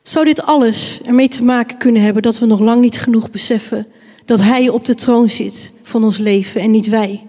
Zou 0.02 0.24
dit 0.24 0.42
alles 0.42 1.00
ermee 1.04 1.28
te 1.28 1.42
maken 1.42 1.78
kunnen 1.78 2.02
hebben 2.02 2.22
dat 2.22 2.38
we 2.38 2.46
nog 2.46 2.60
lang 2.60 2.80
niet 2.80 2.98
genoeg 2.98 3.30
beseffen 3.30 3.86
dat 4.24 4.40
hij 4.40 4.68
op 4.68 4.84
de 4.84 4.94
troon 4.94 5.28
zit 5.28 5.72
van 5.82 6.04
ons 6.04 6.18
leven 6.18 6.60
en 6.60 6.70
niet 6.70 6.88
wij? 6.88 7.26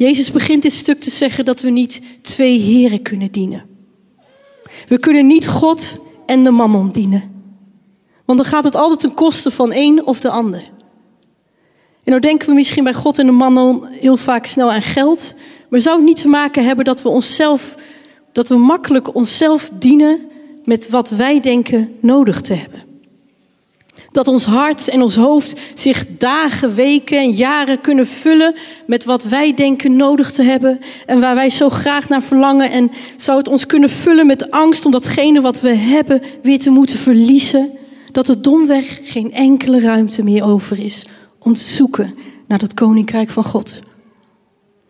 Jezus 0.00 0.30
begint 0.30 0.62
dit 0.62 0.72
stuk 0.72 1.00
te 1.00 1.10
zeggen 1.10 1.44
dat 1.44 1.60
we 1.60 1.70
niet 1.70 2.00
twee 2.22 2.58
heren 2.58 3.02
kunnen 3.02 3.32
dienen. 3.32 3.66
We 4.88 4.98
kunnen 4.98 5.26
niet 5.26 5.48
God 5.48 5.96
en 6.26 6.44
de 6.44 6.50
mammon 6.50 6.90
dienen. 6.90 7.52
Want 8.24 8.38
dan 8.38 8.48
gaat 8.48 8.64
het 8.64 8.76
altijd 8.76 9.00
ten 9.00 9.14
koste 9.14 9.50
van 9.50 9.72
een 9.74 10.06
of 10.06 10.20
de 10.20 10.30
ander. 10.30 10.60
En 12.04 12.10
nou 12.10 12.20
denken 12.20 12.48
we 12.48 12.54
misschien 12.54 12.84
bij 12.84 12.94
God 12.94 13.18
en 13.18 13.26
de 13.26 13.32
mammon 13.32 13.86
heel 13.86 14.16
vaak 14.16 14.46
snel 14.46 14.72
aan 14.72 14.82
geld. 14.82 15.34
Maar 15.68 15.80
zou 15.80 15.96
het 15.96 16.06
niet 16.06 16.20
te 16.20 16.28
maken 16.28 16.64
hebben 16.64 16.84
dat 16.84 17.02
we 17.02 17.08
onszelf, 17.08 17.76
dat 18.32 18.48
we 18.48 18.56
makkelijk 18.56 19.14
onszelf 19.14 19.70
dienen 19.72 20.20
met 20.64 20.90
wat 20.90 21.10
wij 21.10 21.40
denken 21.40 21.96
nodig 22.00 22.40
te 22.40 22.54
hebben? 22.54 22.89
Dat 24.12 24.28
ons 24.28 24.44
hart 24.44 24.88
en 24.88 25.02
ons 25.02 25.16
hoofd 25.16 25.60
zich 25.74 26.06
dagen, 26.18 26.74
weken 26.74 27.18
en 27.18 27.30
jaren 27.30 27.80
kunnen 27.80 28.06
vullen 28.06 28.54
met 28.86 29.04
wat 29.04 29.24
wij 29.24 29.54
denken 29.54 29.96
nodig 29.96 30.30
te 30.30 30.42
hebben 30.42 30.80
en 31.06 31.20
waar 31.20 31.34
wij 31.34 31.50
zo 31.50 31.68
graag 31.68 32.08
naar 32.08 32.22
verlangen. 32.22 32.70
En 32.70 32.90
zou 33.16 33.38
het 33.38 33.48
ons 33.48 33.66
kunnen 33.66 33.90
vullen 33.90 34.26
met 34.26 34.50
angst 34.50 34.84
om 34.84 34.90
datgene 34.90 35.40
wat 35.40 35.60
we 35.60 35.74
hebben 35.74 36.22
weer 36.42 36.58
te 36.58 36.70
moeten 36.70 36.98
verliezen? 36.98 37.70
Dat 38.12 38.28
er 38.28 38.42
domweg 38.42 39.00
geen 39.02 39.32
enkele 39.32 39.80
ruimte 39.80 40.22
meer 40.22 40.44
over 40.44 40.78
is 40.78 41.06
om 41.38 41.54
te 41.54 41.64
zoeken 41.64 42.14
naar 42.46 42.58
dat 42.58 42.74
koninkrijk 42.74 43.30
van 43.30 43.44
God. 43.44 43.80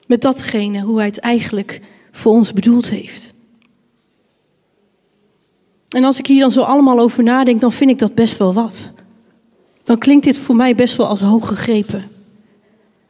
Met 0.07 0.23
datgene 0.23 0.81
hoe 0.81 0.97
hij 0.97 1.07
het 1.07 1.19
eigenlijk 1.19 1.81
voor 2.13 2.33
ons 2.33 2.53
bedoeld 2.53 2.91
heeft. 2.91 3.35
En 5.89 6.05
als 6.05 6.19
ik 6.19 6.27
hier 6.27 6.41
dan 6.41 6.51
zo 6.51 6.63
allemaal 6.63 6.99
over 6.99 7.23
nadenk, 7.23 7.61
dan 7.61 7.73
vind 7.73 7.91
ik 7.91 7.99
dat 7.99 8.15
best 8.15 8.37
wel 8.37 8.55
wat 8.55 8.89
dan 9.91 9.99
klinkt 9.99 10.25
dit 10.25 10.39
voor 10.39 10.57
mij 10.57 10.75
best 10.75 10.97
wel 10.97 11.07
als 11.07 11.21
hoog 11.21 11.49
gegrepen. 11.49 12.11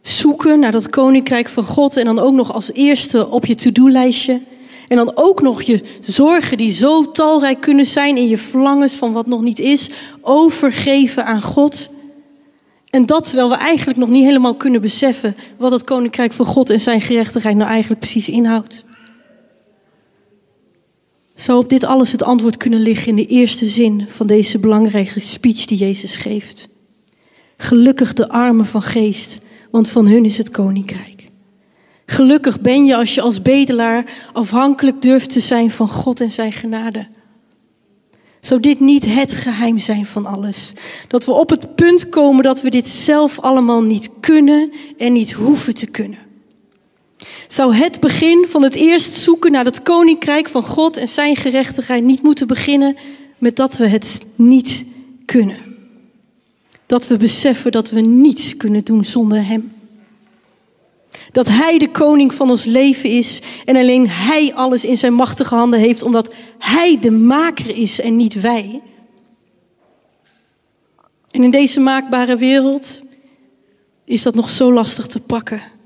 Zoeken 0.02 0.60
naar 0.60 0.72
dat 0.72 0.90
koninkrijk 0.90 1.48
van 1.48 1.64
God 1.64 1.96
en 1.96 2.04
dan 2.04 2.18
ook 2.18 2.34
nog 2.34 2.52
als 2.52 2.72
eerste 2.72 3.30
op 3.30 3.46
je 3.46 3.54
to-do-lijstje. 3.54 4.40
En 4.88 4.96
dan 4.96 5.12
ook 5.14 5.42
nog 5.42 5.62
je 5.62 5.80
zorgen 6.00 6.56
die 6.56 6.72
zo 6.72 7.10
talrijk 7.10 7.60
kunnen 7.60 7.86
zijn 7.86 8.16
in 8.16 8.28
je 8.28 8.38
verlangens 8.38 8.94
van 8.94 9.12
wat 9.12 9.26
nog 9.26 9.40
niet 9.40 9.58
is, 9.58 9.90
overgeven 10.20 11.24
aan 11.24 11.42
God. 11.42 11.90
En 12.90 13.06
dat 13.06 13.24
terwijl 13.24 13.48
we 13.48 13.56
eigenlijk 13.56 13.98
nog 13.98 14.08
niet 14.08 14.24
helemaal 14.24 14.54
kunnen 14.54 14.80
beseffen 14.80 15.36
wat 15.58 15.70
het 15.70 15.84
koninkrijk 15.84 16.32
van 16.32 16.46
God 16.46 16.70
en 16.70 16.80
zijn 16.80 17.00
gerechtigheid 17.00 17.56
nou 17.56 17.70
eigenlijk 17.70 18.00
precies 18.00 18.28
inhoudt. 18.28 18.84
Zou 21.40 21.58
op 21.58 21.68
dit 21.68 21.84
alles 21.84 22.12
het 22.12 22.22
antwoord 22.22 22.56
kunnen 22.56 22.80
liggen 22.80 23.08
in 23.08 23.16
de 23.16 23.26
eerste 23.26 23.66
zin 23.66 24.04
van 24.08 24.26
deze 24.26 24.58
belangrijke 24.58 25.20
speech 25.20 25.64
die 25.64 25.78
Jezus 25.78 26.16
geeft. 26.16 26.68
Gelukkig 27.56 28.12
de 28.12 28.28
armen 28.28 28.66
van 28.66 28.82
geest, 28.82 29.40
want 29.70 29.88
van 29.88 30.06
hun 30.06 30.24
is 30.24 30.38
het 30.38 30.50
koninkrijk. 30.50 31.24
Gelukkig 32.06 32.60
ben 32.60 32.84
je 32.84 32.96
als 32.96 33.14
je 33.14 33.20
als 33.20 33.42
bedelaar 33.42 34.28
afhankelijk 34.32 35.02
durft 35.02 35.32
te 35.32 35.40
zijn 35.40 35.70
van 35.70 35.88
God 35.88 36.20
en 36.20 36.30
zijn 36.30 36.52
genade. 36.52 37.06
Zou 38.40 38.60
dit 38.60 38.80
niet 38.80 39.04
het 39.04 39.32
geheim 39.32 39.78
zijn 39.78 40.06
van 40.06 40.26
alles? 40.26 40.72
Dat 41.08 41.24
we 41.24 41.32
op 41.32 41.50
het 41.50 41.74
punt 41.74 42.08
komen 42.08 42.42
dat 42.42 42.62
we 42.62 42.70
dit 42.70 42.88
zelf 42.88 43.40
allemaal 43.40 43.82
niet 43.82 44.10
kunnen 44.20 44.72
en 44.96 45.12
niet 45.12 45.32
hoeven 45.32 45.74
te 45.74 45.86
kunnen. 45.86 46.29
Zou 47.50 47.74
het 47.74 48.00
begin 48.00 48.46
van 48.48 48.62
het 48.62 48.74
eerst 48.74 49.12
zoeken 49.12 49.52
naar 49.52 49.64
het 49.64 49.82
koninkrijk 49.82 50.48
van 50.48 50.62
God 50.62 50.96
en 50.96 51.08
zijn 51.08 51.36
gerechtigheid 51.36 52.04
niet 52.04 52.22
moeten 52.22 52.46
beginnen 52.46 52.96
met 53.38 53.56
dat 53.56 53.76
we 53.76 53.86
het 53.86 54.20
niet 54.34 54.84
kunnen? 55.24 55.76
Dat 56.86 57.06
we 57.06 57.16
beseffen 57.16 57.72
dat 57.72 57.90
we 57.90 58.00
niets 58.00 58.56
kunnen 58.56 58.84
doen 58.84 59.04
zonder 59.04 59.46
Hem. 59.46 59.72
Dat 61.32 61.48
Hij 61.48 61.78
de 61.78 61.90
koning 61.90 62.34
van 62.34 62.50
ons 62.50 62.64
leven 62.64 63.10
is 63.10 63.40
en 63.64 63.76
alleen 63.76 64.08
Hij 64.08 64.54
alles 64.54 64.84
in 64.84 64.98
zijn 64.98 65.14
machtige 65.14 65.54
handen 65.54 65.80
heeft, 65.80 66.02
omdat 66.02 66.34
Hij 66.58 66.98
de 67.00 67.10
maker 67.10 67.76
is 67.76 68.00
en 68.00 68.16
niet 68.16 68.40
wij. 68.40 68.80
En 71.30 71.42
in 71.42 71.50
deze 71.50 71.80
maakbare 71.80 72.36
wereld 72.36 73.02
is 74.04 74.22
dat 74.22 74.34
nog 74.34 74.50
zo 74.50 74.72
lastig 74.72 75.06
te 75.06 75.20
pakken. 75.20 75.78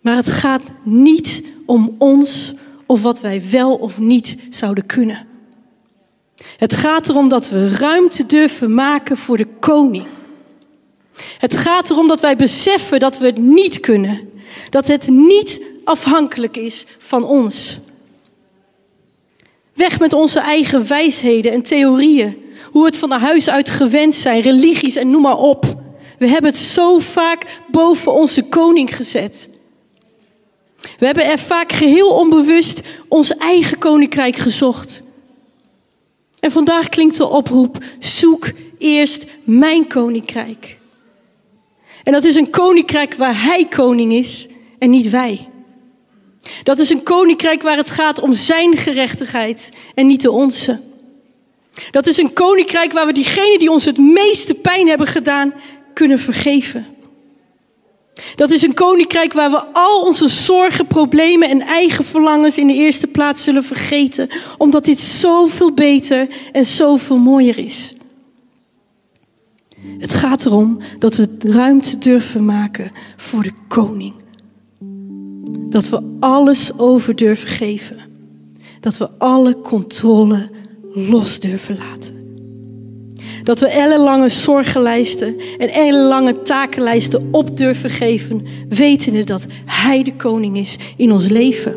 Maar 0.00 0.16
het 0.16 0.30
gaat 0.30 0.62
niet 0.82 1.42
om 1.66 1.94
ons 1.98 2.54
of 2.86 3.02
wat 3.02 3.20
wij 3.20 3.42
wel 3.50 3.74
of 3.74 3.98
niet 3.98 4.36
zouden 4.50 4.86
kunnen. 4.86 5.26
Het 6.56 6.74
gaat 6.74 7.08
erom 7.08 7.28
dat 7.28 7.48
we 7.48 7.68
ruimte 7.68 8.26
durven 8.26 8.74
maken 8.74 9.16
voor 9.16 9.36
de 9.36 9.46
koning. 9.60 10.06
Het 11.38 11.56
gaat 11.56 11.90
erom 11.90 12.08
dat 12.08 12.20
wij 12.20 12.36
beseffen 12.36 13.00
dat 13.00 13.18
we 13.18 13.26
het 13.26 13.38
niet 13.38 13.80
kunnen. 13.80 14.30
Dat 14.70 14.86
het 14.86 15.08
niet 15.08 15.62
afhankelijk 15.84 16.56
is 16.56 16.86
van 16.98 17.24
ons. 17.24 17.78
Weg 19.74 20.00
met 20.00 20.12
onze 20.12 20.40
eigen 20.40 20.86
wijsheden 20.86 21.52
en 21.52 21.62
theorieën. 21.62 22.44
Hoe 22.70 22.84
het 22.84 22.96
van 22.96 23.10
huis 23.10 23.50
uit 23.50 23.70
gewend 23.70 24.14
zijn, 24.14 24.42
religies 24.42 24.96
en 24.96 25.10
noem 25.10 25.22
maar 25.22 25.38
op. 25.38 25.82
We 26.18 26.26
hebben 26.26 26.50
het 26.50 26.60
zo 26.60 26.98
vaak 26.98 27.60
boven 27.70 28.12
onze 28.12 28.42
koning 28.42 28.96
gezet. 28.96 29.48
We 30.98 31.06
hebben 31.06 31.24
er 31.24 31.38
vaak 31.38 31.72
geheel 31.72 32.08
onbewust 32.08 32.82
ons 33.08 33.36
eigen 33.36 33.78
koninkrijk 33.78 34.36
gezocht. 34.36 35.02
En 36.40 36.52
vandaag 36.52 36.88
klinkt 36.88 37.16
de 37.16 37.26
oproep: 37.26 37.78
zoek 37.98 38.50
eerst 38.78 39.26
mijn 39.44 39.86
koninkrijk. 39.86 40.78
En 42.04 42.12
dat 42.12 42.24
is 42.24 42.36
een 42.36 42.50
koninkrijk 42.50 43.14
waar 43.14 43.42
Hij 43.42 43.66
koning 43.70 44.12
is 44.12 44.46
en 44.78 44.90
niet 44.90 45.10
wij. 45.10 45.48
Dat 46.62 46.78
is 46.78 46.90
een 46.90 47.02
koninkrijk 47.02 47.62
waar 47.62 47.76
het 47.76 47.90
gaat 47.90 48.20
om 48.20 48.34
Zijn 48.34 48.76
gerechtigheid 48.76 49.72
en 49.94 50.06
niet 50.06 50.22
de 50.22 50.30
onze. 50.30 50.80
Dat 51.90 52.06
is 52.06 52.18
een 52.18 52.32
koninkrijk 52.32 52.92
waar 52.92 53.06
we 53.06 53.12
diegenen 53.12 53.58
die 53.58 53.70
ons 53.70 53.84
het 53.84 53.98
meeste 53.98 54.54
pijn 54.54 54.88
hebben 54.88 55.06
gedaan 55.06 55.54
kunnen 55.94 56.18
vergeven. 56.18 56.86
Dat 58.34 58.50
is 58.50 58.62
een 58.62 58.74
koninkrijk 58.74 59.32
waar 59.32 59.50
we 59.50 59.64
al 59.72 60.02
onze 60.02 60.28
zorgen, 60.28 60.86
problemen 60.86 61.48
en 61.48 61.60
eigen 61.60 62.04
verlangens 62.04 62.58
in 62.58 62.66
de 62.66 62.74
eerste 62.74 63.06
plaats 63.06 63.44
zullen 63.44 63.64
vergeten, 63.64 64.28
omdat 64.58 64.84
dit 64.84 65.00
zoveel 65.00 65.72
beter 65.72 66.28
en 66.52 66.64
zoveel 66.64 67.18
mooier 67.18 67.58
is. 67.58 67.94
Het 69.98 70.14
gaat 70.14 70.46
erom 70.46 70.78
dat 70.98 71.16
we 71.16 71.28
ruimte 71.38 71.98
durven 71.98 72.44
maken 72.44 72.92
voor 73.16 73.42
de 73.42 73.52
koning. 73.68 74.14
Dat 75.68 75.88
we 75.88 76.16
alles 76.20 76.78
over 76.78 77.16
durven 77.16 77.48
geven. 77.48 77.98
Dat 78.80 78.96
we 78.96 79.10
alle 79.18 79.60
controle 79.60 80.50
los 80.94 81.40
durven 81.40 81.78
laten. 81.78 82.19
Dat 83.50 83.60
we 83.60 83.66
ellenlange 83.66 84.28
zorgenlijsten 84.28 85.36
en 85.58 85.68
ellenlange 85.68 86.42
takenlijsten 86.42 87.28
op 87.30 87.56
durven 87.56 87.90
geven, 87.90 88.46
wetende 88.68 89.24
dat 89.24 89.46
Hij 89.64 90.02
de 90.02 90.12
koning 90.12 90.56
is 90.56 90.76
in 90.96 91.12
ons 91.12 91.28
leven. 91.28 91.74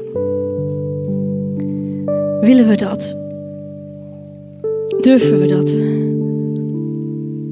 Willen 2.42 2.68
we 2.68 2.76
dat? 2.76 3.16
Durven 5.02 5.40
we 5.40 5.48
dat? 5.48 5.70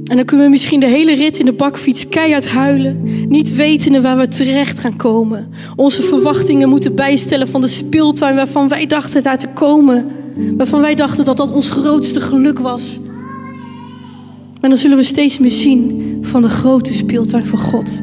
En 0.10 0.16
dan 0.16 0.26
kunnen 0.26 0.46
we 0.46 0.52
misschien 0.52 0.80
de 0.80 0.88
hele 0.88 1.16
rit 1.16 1.40
in 1.40 1.46
de 1.46 1.54
bakfiets 1.54 2.10
keihard 2.10 2.48
huilen, 2.48 3.02
niet 3.28 3.56
wetende 3.56 4.02
waar 4.02 4.18
we 4.18 4.28
terecht 4.28 4.80
gaan 4.80 4.96
komen. 4.96 5.50
Onze 5.76 6.02
verwachtingen 6.02 6.70
moeten 6.70 6.96
bijstellen 6.96 7.48
van 7.48 7.62
de 7.62 7.68
speeltuin 7.68 8.36
waarvan 8.36 8.68
wij 8.68 8.88
dachten 8.88 9.24
daar 9.24 9.38
te 9.38 9.48
komen. 9.48 10.06
Waarvan 10.58 10.82
wij 10.82 10.96
dachten 10.96 11.26
dat 11.26 11.38
dat 11.38 11.52
ons 11.52 11.70
grootste 11.70 12.22
geluk 12.22 12.60
was. 12.60 13.00
Maar 14.62 14.70
dan 14.70 14.80
zullen 14.80 14.98
we 14.98 15.04
steeds 15.04 15.40
meer 15.40 15.52
zien 15.52 16.18
van 16.22 16.42
de 16.42 16.50
grote 16.50 16.94
speeltuin 16.94 17.46
van 17.46 17.60
God. 17.60 18.02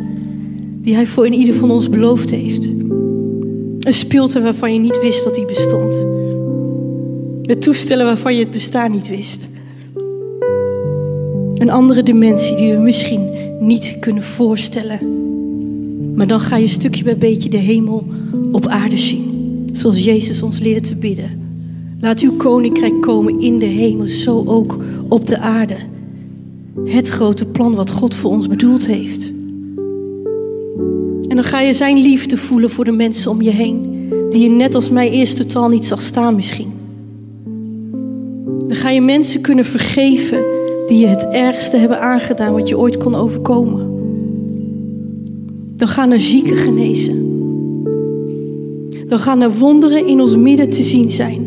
Die 0.83 0.94
Hij 0.94 1.07
voor 1.07 1.27
in 1.27 1.33
ieder 1.33 1.55
van 1.55 1.71
ons 1.71 1.88
beloofd 1.88 2.31
heeft. 2.31 2.64
Een 3.79 3.94
speeltuin 3.94 4.44
waarvan 4.44 4.73
je 4.73 4.81
niet 4.81 5.01
wist 5.01 5.25
dat 5.25 5.35
die 5.35 5.47
bestond. 5.47 6.07
Met 7.47 7.62
toestellen 7.62 8.05
waarvan 8.05 8.35
je 8.35 8.40
het 8.40 8.51
bestaan 8.51 8.90
niet 8.90 9.09
wist. 9.09 9.49
Een 11.55 11.71
andere 11.71 12.03
dimensie 12.03 12.57
die 12.57 12.73
we 12.73 12.81
misschien 12.81 13.31
niet 13.61 13.97
kunnen 14.01 14.23
voorstellen. 14.23 14.99
Maar 16.14 16.27
dan 16.27 16.40
ga 16.40 16.57
je 16.57 16.66
stukje 16.66 17.05
bij 17.05 17.18
beetje 17.18 17.49
de 17.49 17.57
hemel 17.57 18.05
op 18.53 18.66
aarde 18.66 18.99
zien. 18.99 19.66
Zoals 19.73 20.05
Jezus 20.05 20.42
ons 20.42 20.59
leerde 20.59 20.81
te 20.81 20.97
bidden. 20.97 21.40
Laat 22.01 22.21
uw 22.21 22.37
koninkrijk 22.37 23.01
komen 23.01 23.40
in 23.40 23.59
de 23.59 23.66
hemel, 23.66 24.09
zo 24.09 24.44
ook 24.47 24.79
op 25.09 25.27
de 25.27 25.38
aarde 25.38 25.77
het 26.88 27.09
grote 27.09 27.46
plan 27.46 27.74
wat 27.74 27.90
God 27.90 28.14
voor 28.14 28.31
ons 28.31 28.46
bedoeld 28.46 28.87
heeft. 28.87 29.33
En 31.29 31.37
dan 31.37 31.44
ga 31.44 31.61
je 31.61 31.72
zijn 31.72 31.98
liefde 31.98 32.37
voelen 32.37 32.70
voor 32.70 32.85
de 32.85 32.92
mensen 32.92 33.31
om 33.31 33.42
je 33.42 33.51
heen, 33.51 34.09
die 34.31 34.40
je 34.40 34.48
net 34.48 34.74
als 34.74 34.90
mij 34.90 35.11
eerst 35.11 35.37
totaal 35.37 35.68
niet 35.68 35.87
zag 35.87 36.01
staan 36.01 36.35
misschien. 36.35 36.72
Dan 38.68 38.77
ga 38.77 38.90
je 38.90 39.01
mensen 39.01 39.40
kunnen 39.40 39.64
vergeven 39.64 40.42
die 40.87 40.98
je 40.98 41.07
het 41.07 41.24
ergste 41.24 41.77
hebben 41.77 42.01
aangedaan 42.01 42.53
wat 42.53 42.68
je 42.68 42.79
ooit 42.79 42.96
kon 42.96 43.14
overkomen. 43.14 43.96
Dan 45.77 45.88
gaan 45.88 46.11
er 46.11 46.20
zieken 46.20 46.57
genezen. 46.57 47.27
Dan 49.09 49.18
gaan 49.18 49.42
er 49.42 49.59
wonderen 49.59 50.07
in 50.07 50.20
ons 50.20 50.37
midden 50.37 50.70
te 50.70 50.83
zien 50.83 51.11
zijn. 51.11 51.46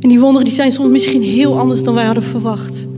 En 0.00 0.08
die 0.08 0.20
wonderen 0.20 0.44
die 0.44 0.54
zijn 0.54 0.72
soms 0.72 0.90
misschien 0.90 1.22
heel 1.22 1.58
anders 1.58 1.82
dan 1.82 1.94
wij 1.94 2.04
hadden 2.04 2.24
verwacht. 2.24 2.88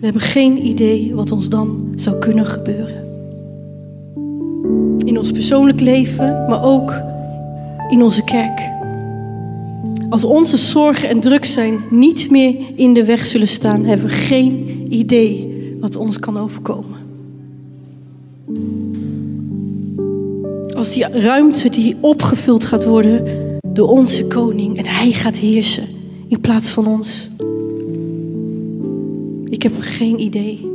We 0.00 0.06
hebben 0.06 0.22
geen 0.22 0.66
idee 0.66 1.14
wat 1.14 1.32
ons 1.32 1.48
dan 1.48 1.92
zou 1.94 2.18
kunnen 2.18 2.46
gebeuren. 2.46 3.04
In 5.04 5.18
ons 5.18 5.30
persoonlijk 5.30 5.80
leven, 5.80 6.44
maar 6.48 6.64
ook 6.64 6.94
in 7.88 8.02
onze 8.02 8.24
kerk. 8.24 8.60
Als 10.10 10.24
onze 10.24 10.56
zorgen 10.56 11.08
en 11.08 11.20
druk 11.20 11.44
zijn 11.44 11.78
niet 11.90 12.30
meer 12.30 12.54
in 12.74 12.94
de 12.94 13.04
weg 13.04 13.24
zullen 13.24 13.48
staan, 13.48 13.84
hebben 13.84 14.06
we 14.06 14.12
geen 14.12 14.86
idee 14.88 15.76
wat 15.80 15.96
ons 15.96 16.18
kan 16.18 16.38
overkomen. 16.38 16.98
Als 20.76 20.92
die 20.92 21.08
ruimte 21.08 21.70
die 21.70 21.96
opgevuld 22.00 22.64
gaat 22.64 22.84
worden 22.84 23.24
door 23.66 23.88
onze 23.88 24.26
koning 24.26 24.78
en 24.78 24.86
hij 24.86 25.12
gaat 25.12 25.36
heersen 25.36 25.84
in 26.28 26.40
plaats 26.40 26.68
van 26.68 26.86
ons. 26.86 27.28
Ik 29.50 29.62
heb 29.62 29.72
geen 29.78 30.20
idee. 30.20 30.70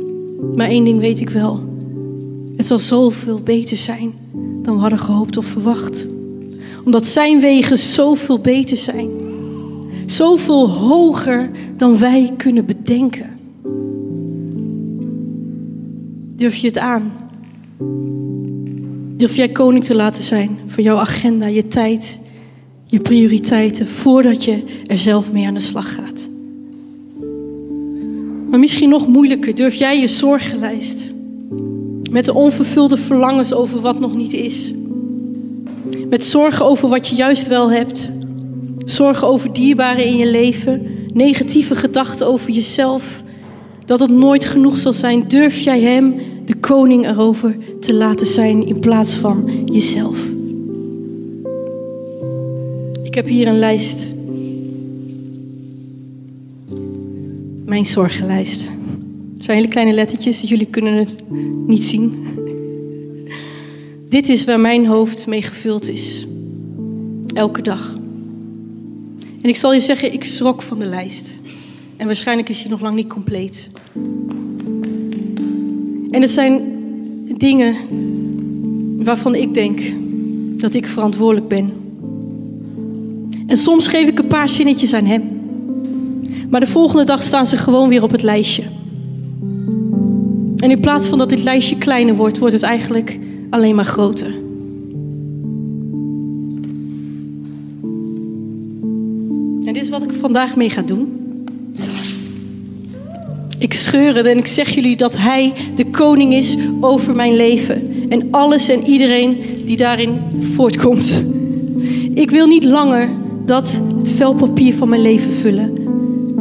Maar 0.56 0.68
één 0.68 0.84
ding 0.84 1.00
weet 1.00 1.20
ik 1.20 1.30
wel. 1.30 1.60
Het 2.56 2.66
zal 2.66 2.78
zoveel 2.78 3.40
beter 3.40 3.76
zijn 3.76 4.12
dan 4.62 4.74
we 4.74 4.80
hadden 4.80 4.98
gehoopt 4.98 5.36
of 5.36 5.46
verwacht. 5.46 6.08
Omdat 6.84 7.06
zijn 7.06 7.40
wegen 7.40 7.78
zoveel 7.78 8.38
beter 8.38 8.76
zijn. 8.76 9.08
Zoveel 10.06 10.70
hoger 10.70 11.50
dan 11.76 11.98
wij 11.98 12.32
kunnen 12.36 12.66
bedenken. 12.66 13.38
Durf 16.36 16.56
je 16.56 16.66
het 16.66 16.78
aan? 16.78 17.12
Durf 19.16 19.36
jij 19.36 19.48
koning 19.48 19.84
te 19.84 19.94
laten 19.94 20.22
zijn 20.22 20.58
voor 20.66 20.82
jouw 20.82 20.96
agenda, 20.96 21.46
je 21.46 21.68
tijd, 21.68 22.18
je 22.84 23.00
prioriteiten, 23.00 23.86
voordat 23.86 24.44
je 24.44 24.62
er 24.86 24.98
zelf 24.98 25.32
mee 25.32 25.46
aan 25.46 25.54
de 25.54 25.60
slag 25.60 25.94
gaat? 25.94 26.28
Maar 28.56 28.64
misschien 28.64 28.88
nog 28.88 29.06
moeilijker, 29.06 29.54
durf 29.54 29.74
jij 29.74 30.00
je 30.00 30.08
zorgenlijst 30.08 31.10
met 32.10 32.24
de 32.24 32.34
onvervulde 32.34 32.96
verlangens 32.96 33.52
over 33.52 33.80
wat 33.80 34.00
nog 34.00 34.14
niet 34.16 34.32
is? 34.32 34.72
Met 36.08 36.24
zorgen 36.24 36.64
over 36.64 36.88
wat 36.88 37.08
je 37.08 37.14
juist 37.14 37.46
wel 37.46 37.70
hebt, 37.70 38.08
zorgen 38.84 39.28
over 39.28 39.52
dierbaren 39.52 40.04
in 40.04 40.16
je 40.16 40.30
leven, 40.30 40.86
negatieve 41.12 41.74
gedachten 41.74 42.26
over 42.26 42.50
jezelf, 42.50 43.22
dat 43.86 44.00
het 44.00 44.10
nooit 44.10 44.44
genoeg 44.44 44.78
zal 44.78 44.92
zijn, 44.92 45.28
durf 45.28 45.58
jij 45.58 45.80
Hem, 45.80 46.14
de 46.44 46.56
koning, 46.56 47.08
erover 47.08 47.56
te 47.80 47.94
laten 47.94 48.26
zijn 48.26 48.66
in 48.66 48.80
plaats 48.80 49.14
van 49.14 49.50
jezelf. 49.64 50.18
Ik 53.02 53.14
heb 53.14 53.26
hier 53.26 53.46
een 53.46 53.58
lijst. 53.58 54.14
Mijn 57.66 57.86
zorgenlijst. 57.86 58.60
Het 59.36 59.44
zijn 59.44 59.56
hele 59.56 59.68
kleine 59.68 59.92
lettertjes, 59.92 60.40
jullie 60.40 60.66
kunnen 60.66 60.94
het 60.94 61.16
niet 61.66 61.84
zien. 61.84 62.26
Dit 64.08 64.28
is 64.28 64.44
waar 64.44 64.60
mijn 64.60 64.86
hoofd 64.86 65.26
mee 65.26 65.42
gevuld 65.42 65.88
is. 65.88 66.26
Elke 67.34 67.62
dag. 67.62 67.94
En 69.42 69.48
ik 69.48 69.56
zal 69.56 69.72
je 69.72 69.80
zeggen, 69.80 70.12
ik 70.12 70.24
schrok 70.24 70.62
van 70.62 70.78
de 70.78 70.84
lijst. 70.84 71.34
En 71.96 72.06
waarschijnlijk 72.06 72.48
is 72.48 72.60
hij 72.60 72.70
nog 72.70 72.80
lang 72.80 72.96
niet 72.96 73.08
compleet. 73.08 73.70
En 76.10 76.20
het 76.20 76.30
zijn 76.30 76.60
dingen 77.36 77.76
waarvan 79.04 79.34
ik 79.34 79.54
denk 79.54 79.80
dat 80.60 80.74
ik 80.74 80.86
verantwoordelijk 80.86 81.48
ben. 81.48 81.72
En 83.46 83.56
soms 83.56 83.88
geef 83.88 84.08
ik 84.08 84.18
een 84.18 84.26
paar 84.26 84.48
zinnetjes 84.48 84.94
aan 84.94 85.06
hem. 85.06 85.35
Maar 86.48 86.60
de 86.60 86.66
volgende 86.66 87.04
dag 87.04 87.22
staan 87.22 87.46
ze 87.46 87.56
gewoon 87.56 87.88
weer 87.88 88.02
op 88.02 88.10
het 88.10 88.22
lijstje. 88.22 88.62
En 90.56 90.70
in 90.70 90.80
plaats 90.80 91.08
van 91.08 91.18
dat 91.18 91.28
dit 91.28 91.42
lijstje 91.42 91.78
kleiner 91.78 92.14
wordt, 92.14 92.38
wordt 92.38 92.54
het 92.54 92.62
eigenlijk 92.62 93.18
alleen 93.50 93.74
maar 93.74 93.84
groter. 93.84 94.34
En 99.64 99.72
dit 99.72 99.82
is 99.82 99.88
wat 99.88 100.02
ik 100.02 100.12
vandaag 100.20 100.56
mee 100.56 100.70
ga 100.70 100.82
doen. 100.82 101.20
Ik 103.58 103.74
scheur 103.74 104.16
het 104.16 104.26
en 104.26 104.38
ik 104.38 104.46
zeg 104.46 104.68
jullie 104.68 104.96
dat 104.96 105.16
Hij 105.18 105.52
de 105.74 105.90
koning 105.90 106.34
is 106.34 106.56
over 106.80 107.14
mijn 107.14 107.36
leven. 107.36 108.06
En 108.08 108.28
alles 108.30 108.68
en 108.68 108.84
iedereen 108.84 109.36
die 109.64 109.76
daarin 109.76 110.20
voortkomt. 110.54 111.24
Ik 112.14 112.30
wil 112.30 112.46
niet 112.46 112.64
langer 112.64 113.08
dat 113.44 113.80
het 113.98 114.10
vel 114.10 114.34
papier 114.34 114.74
van 114.74 114.88
mijn 114.88 115.02
leven 115.02 115.30
vullen. 115.30 115.85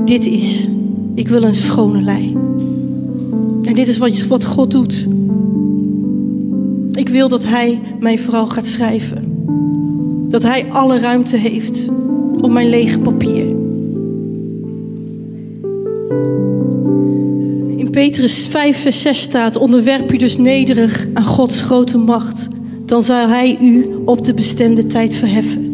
Dit 0.05 0.25
is. 0.25 0.67
Ik 1.15 1.27
wil 1.27 1.43
een 1.43 1.55
schone 1.55 2.01
lei. 2.01 2.37
En 3.63 3.73
dit 3.73 3.87
is 3.87 4.27
wat, 4.27 4.45
God 4.45 4.71
doet. 4.71 5.07
Ik 6.91 7.09
wil 7.09 7.29
dat 7.29 7.45
Hij 7.45 7.79
mijn 7.99 8.19
vrouw 8.19 8.45
gaat 8.45 8.67
schrijven. 8.67 9.47
Dat 10.27 10.43
Hij 10.43 10.65
alle 10.69 10.99
ruimte 10.99 11.37
heeft 11.37 11.89
op 12.41 12.51
mijn 12.51 12.69
lege 12.69 12.99
papier. 12.99 13.47
In 17.77 17.87
Petrus 17.91 18.47
5, 18.47 18.77
vers 18.77 19.01
6 19.01 19.19
staat: 19.19 19.57
Onderwerp 19.57 20.13
u 20.13 20.17
dus 20.17 20.37
nederig 20.37 21.07
aan 21.13 21.25
Gods 21.25 21.61
grote 21.61 21.97
macht. 21.97 22.47
Dan 22.85 23.03
zal 23.03 23.27
Hij 23.27 23.57
u 23.61 23.87
op 24.05 24.25
de 24.25 24.33
bestemde 24.33 24.87
tijd 24.87 25.15
verheffen. 25.15 25.69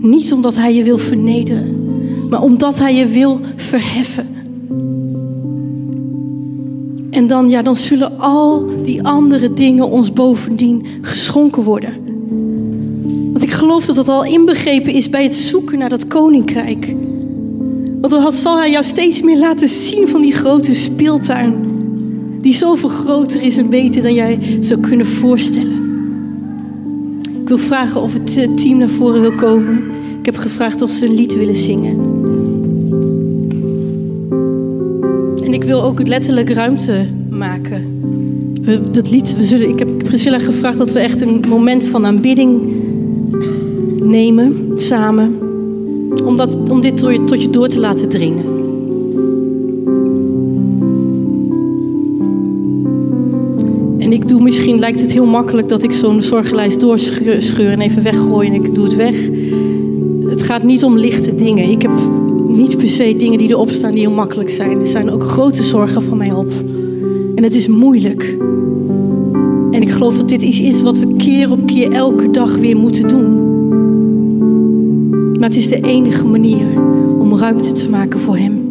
Niet 0.00 0.32
omdat 0.32 0.56
Hij 0.56 0.74
je 0.74 0.82
wil 0.82 0.98
vernederen, 0.98 1.83
maar 2.28 2.42
omdat 2.42 2.78
Hij 2.78 2.94
je 2.94 3.06
wil 3.06 3.40
verheffen. 3.56 4.28
En 7.10 7.26
dan, 7.26 7.48
ja, 7.48 7.62
dan 7.62 7.76
zullen 7.76 8.18
al 8.18 8.66
die 8.84 9.02
andere 9.02 9.52
dingen 9.52 9.88
ons 9.88 10.12
bovendien 10.12 10.86
geschonken 11.00 11.62
worden. 11.62 11.92
Want 13.32 13.42
ik 13.42 13.50
geloof 13.50 13.86
dat 13.86 13.96
dat 13.96 14.08
al 14.08 14.24
inbegrepen 14.24 14.92
is 14.92 15.10
bij 15.10 15.22
het 15.22 15.34
zoeken 15.34 15.78
naar 15.78 15.88
dat 15.88 16.06
koninkrijk. 16.06 16.94
Want 18.00 18.12
dan 18.12 18.32
zal 18.32 18.58
hij 18.58 18.70
jou 18.70 18.84
steeds 18.84 19.22
meer 19.22 19.38
laten 19.38 19.68
zien 19.68 20.08
van 20.08 20.22
die 20.22 20.32
grote 20.32 20.74
speeltuin. 20.74 21.54
Die 22.40 22.54
zoveel 22.54 22.88
groter 22.88 23.42
is 23.42 23.56
en 23.56 23.68
beter 23.68 24.02
dan 24.02 24.14
jij 24.14 24.56
zou 24.60 24.80
kunnen 24.80 25.06
voorstellen. 25.06 25.82
Ik 27.40 27.48
wil 27.48 27.58
vragen 27.58 28.00
of 28.00 28.12
het 28.12 28.36
eh, 28.36 28.48
team 28.54 28.78
naar 28.78 28.88
voren 28.88 29.20
wil 29.20 29.32
komen. 29.32 29.93
Ik 30.24 30.32
heb 30.32 30.42
gevraagd 30.42 30.82
of 30.82 30.90
ze 30.90 31.06
een 31.06 31.14
lied 31.14 31.34
willen 31.34 31.54
zingen. 31.54 31.98
En 35.44 35.54
ik 35.54 35.64
wil 35.64 35.82
ook 35.82 36.06
letterlijk 36.06 36.50
ruimte 36.50 37.06
maken. 37.30 38.00
Dat 38.92 39.10
lied, 39.10 39.36
we 39.36 39.42
zullen, 39.42 39.68
ik 39.68 39.78
heb 39.78 39.88
Priscilla 39.98 40.38
gevraagd 40.38 40.78
dat 40.78 40.92
we 40.92 40.98
echt 40.98 41.20
een 41.20 41.44
moment 41.48 41.86
van 41.86 42.06
aanbidding 42.06 42.60
nemen 44.02 44.70
samen. 44.74 45.36
Om, 46.24 46.36
dat, 46.36 46.70
om 46.70 46.80
dit 46.80 46.96
tot 47.26 47.42
je 47.42 47.50
door 47.50 47.68
te 47.68 47.80
laten 47.80 48.08
dringen. 48.08 48.44
En 53.98 54.12
ik 54.12 54.28
doe 54.28 54.42
misschien, 54.42 54.78
lijkt 54.78 55.00
het 55.00 55.12
heel 55.12 55.26
makkelijk 55.26 55.68
dat 55.68 55.82
ik 55.82 55.92
zo'n 55.92 56.22
zorgenlijst 56.22 56.80
doorscheur 56.80 57.70
en 57.70 57.80
even 57.80 58.02
weggooi 58.02 58.48
en 58.48 58.54
ik 58.54 58.74
doe 58.74 58.84
het 58.84 58.96
weg. 58.96 59.28
Het 60.34 60.42
gaat 60.42 60.62
niet 60.62 60.84
om 60.84 60.98
lichte 60.98 61.34
dingen. 61.34 61.70
Ik 61.70 61.82
heb 61.82 61.90
niet 62.48 62.76
per 62.76 62.88
se 62.88 63.16
dingen 63.16 63.38
die 63.38 63.48
erop 63.48 63.70
staan 63.70 63.90
die 63.90 64.00
heel 64.00 64.10
makkelijk 64.10 64.50
zijn. 64.50 64.80
Er 64.80 64.86
zijn 64.86 65.10
ook 65.10 65.22
grote 65.22 65.62
zorgen 65.62 66.02
van 66.02 66.16
mij 66.16 66.32
op. 66.32 66.52
En 67.34 67.42
het 67.42 67.54
is 67.54 67.68
moeilijk. 67.68 68.36
En 69.70 69.82
ik 69.82 69.90
geloof 69.90 70.16
dat 70.16 70.28
dit 70.28 70.42
iets 70.42 70.60
is 70.60 70.82
wat 70.82 70.98
we 70.98 71.14
keer 71.16 71.50
op 71.50 71.66
keer 71.66 71.92
elke 71.92 72.30
dag 72.30 72.56
weer 72.56 72.76
moeten 72.76 73.08
doen. 73.08 73.32
Maar 75.38 75.48
het 75.48 75.56
is 75.56 75.68
de 75.68 75.80
enige 75.80 76.26
manier 76.26 76.66
om 77.18 77.36
ruimte 77.36 77.72
te 77.72 77.90
maken 77.90 78.20
voor 78.20 78.36
Hem. 78.36 78.63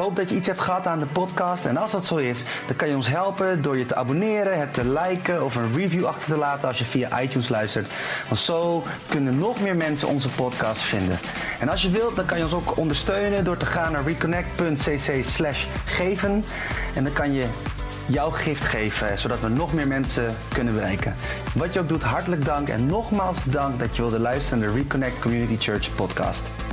Hoop 0.00 0.16
dat 0.16 0.28
je 0.28 0.34
iets 0.34 0.46
hebt 0.46 0.60
gehad 0.60 0.86
aan 0.86 0.98
de 0.98 1.06
podcast. 1.06 1.66
En 1.66 1.76
als 1.76 1.90
dat 1.90 2.06
zo 2.06 2.16
is, 2.16 2.42
dan 2.66 2.76
kan 2.76 2.88
je 2.88 2.94
ons 2.94 3.08
helpen 3.08 3.62
door 3.62 3.78
je 3.78 3.86
te 3.86 3.94
abonneren, 3.94 4.58
het 4.58 4.74
te 4.74 4.98
liken 5.00 5.44
of 5.44 5.54
een 5.54 5.72
review 5.72 6.04
achter 6.04 6.32
te 6.32 6.38
laten 6.38 6.68
als 6.68 6.78
je 6.78 6.84
via 6.84 7.22
iTunes 7.22 7.48
luistert. 7.48 7.92
Want 8.28 8.40
zo 8.40 8.84
kunnen 9.08 9.38
nog 9.38 9.60
meer 9.60 9.76
mensen 9.76 10.08
onze 10.08 10.28
podcast 10.28 10.80
vinden. 10.80 11.18
En 11.60 11.68
als 11.68 11.82
je 11.82 11.90
wilt, 11.90 12.16
dan 12.16 12.24
kan 12.24 12.38
je 12.38 12.44
ons 12.44 12.54
ook 12.54 12.76
ondersteunen 12.76 13.44
door 13.44 13.56
te 13.56 13.66
gaan 13.66 13.92
naar 13.92 14.04
reconnect.cc 14.04 15.24
slash 15.24 15.64
geven. 15.84 16.44
En 16.94 17.04
dan 17.04 17.12
kan 17.12 17.32
je 17.32 17.46
jouw 18.06 18.30
gift 18.30 18.62
geven, 18.62 19.18
zodat 19.18 19.40
we 19.40 19.48
nog 19.48 19.72
meer 19.72 19.86
mensen 19.86 20.34
kunnen 20.48 20.74
bereiken. 20.74 21.14
Wat 21.54 21.72
je 21.72 21.80
ook 21.80 21.88
doet, 21.88 22.02
hartelijk 22.02 22.44
dank 22.44 22.68
en 22.68 22.86
nogmaals 22.86 23.44
dank 23.44 23.78
dat 23.78 23.96
je 23.96 24.02
wilde 24.02 24.18
luisteren 24.18 24.58
naar 24.58 24.68
de 24.68 24.74
Reconnect 24.74 25.18
Community 25.18 25.56
Church 25.58 25.94
podcast. 25.94 26.69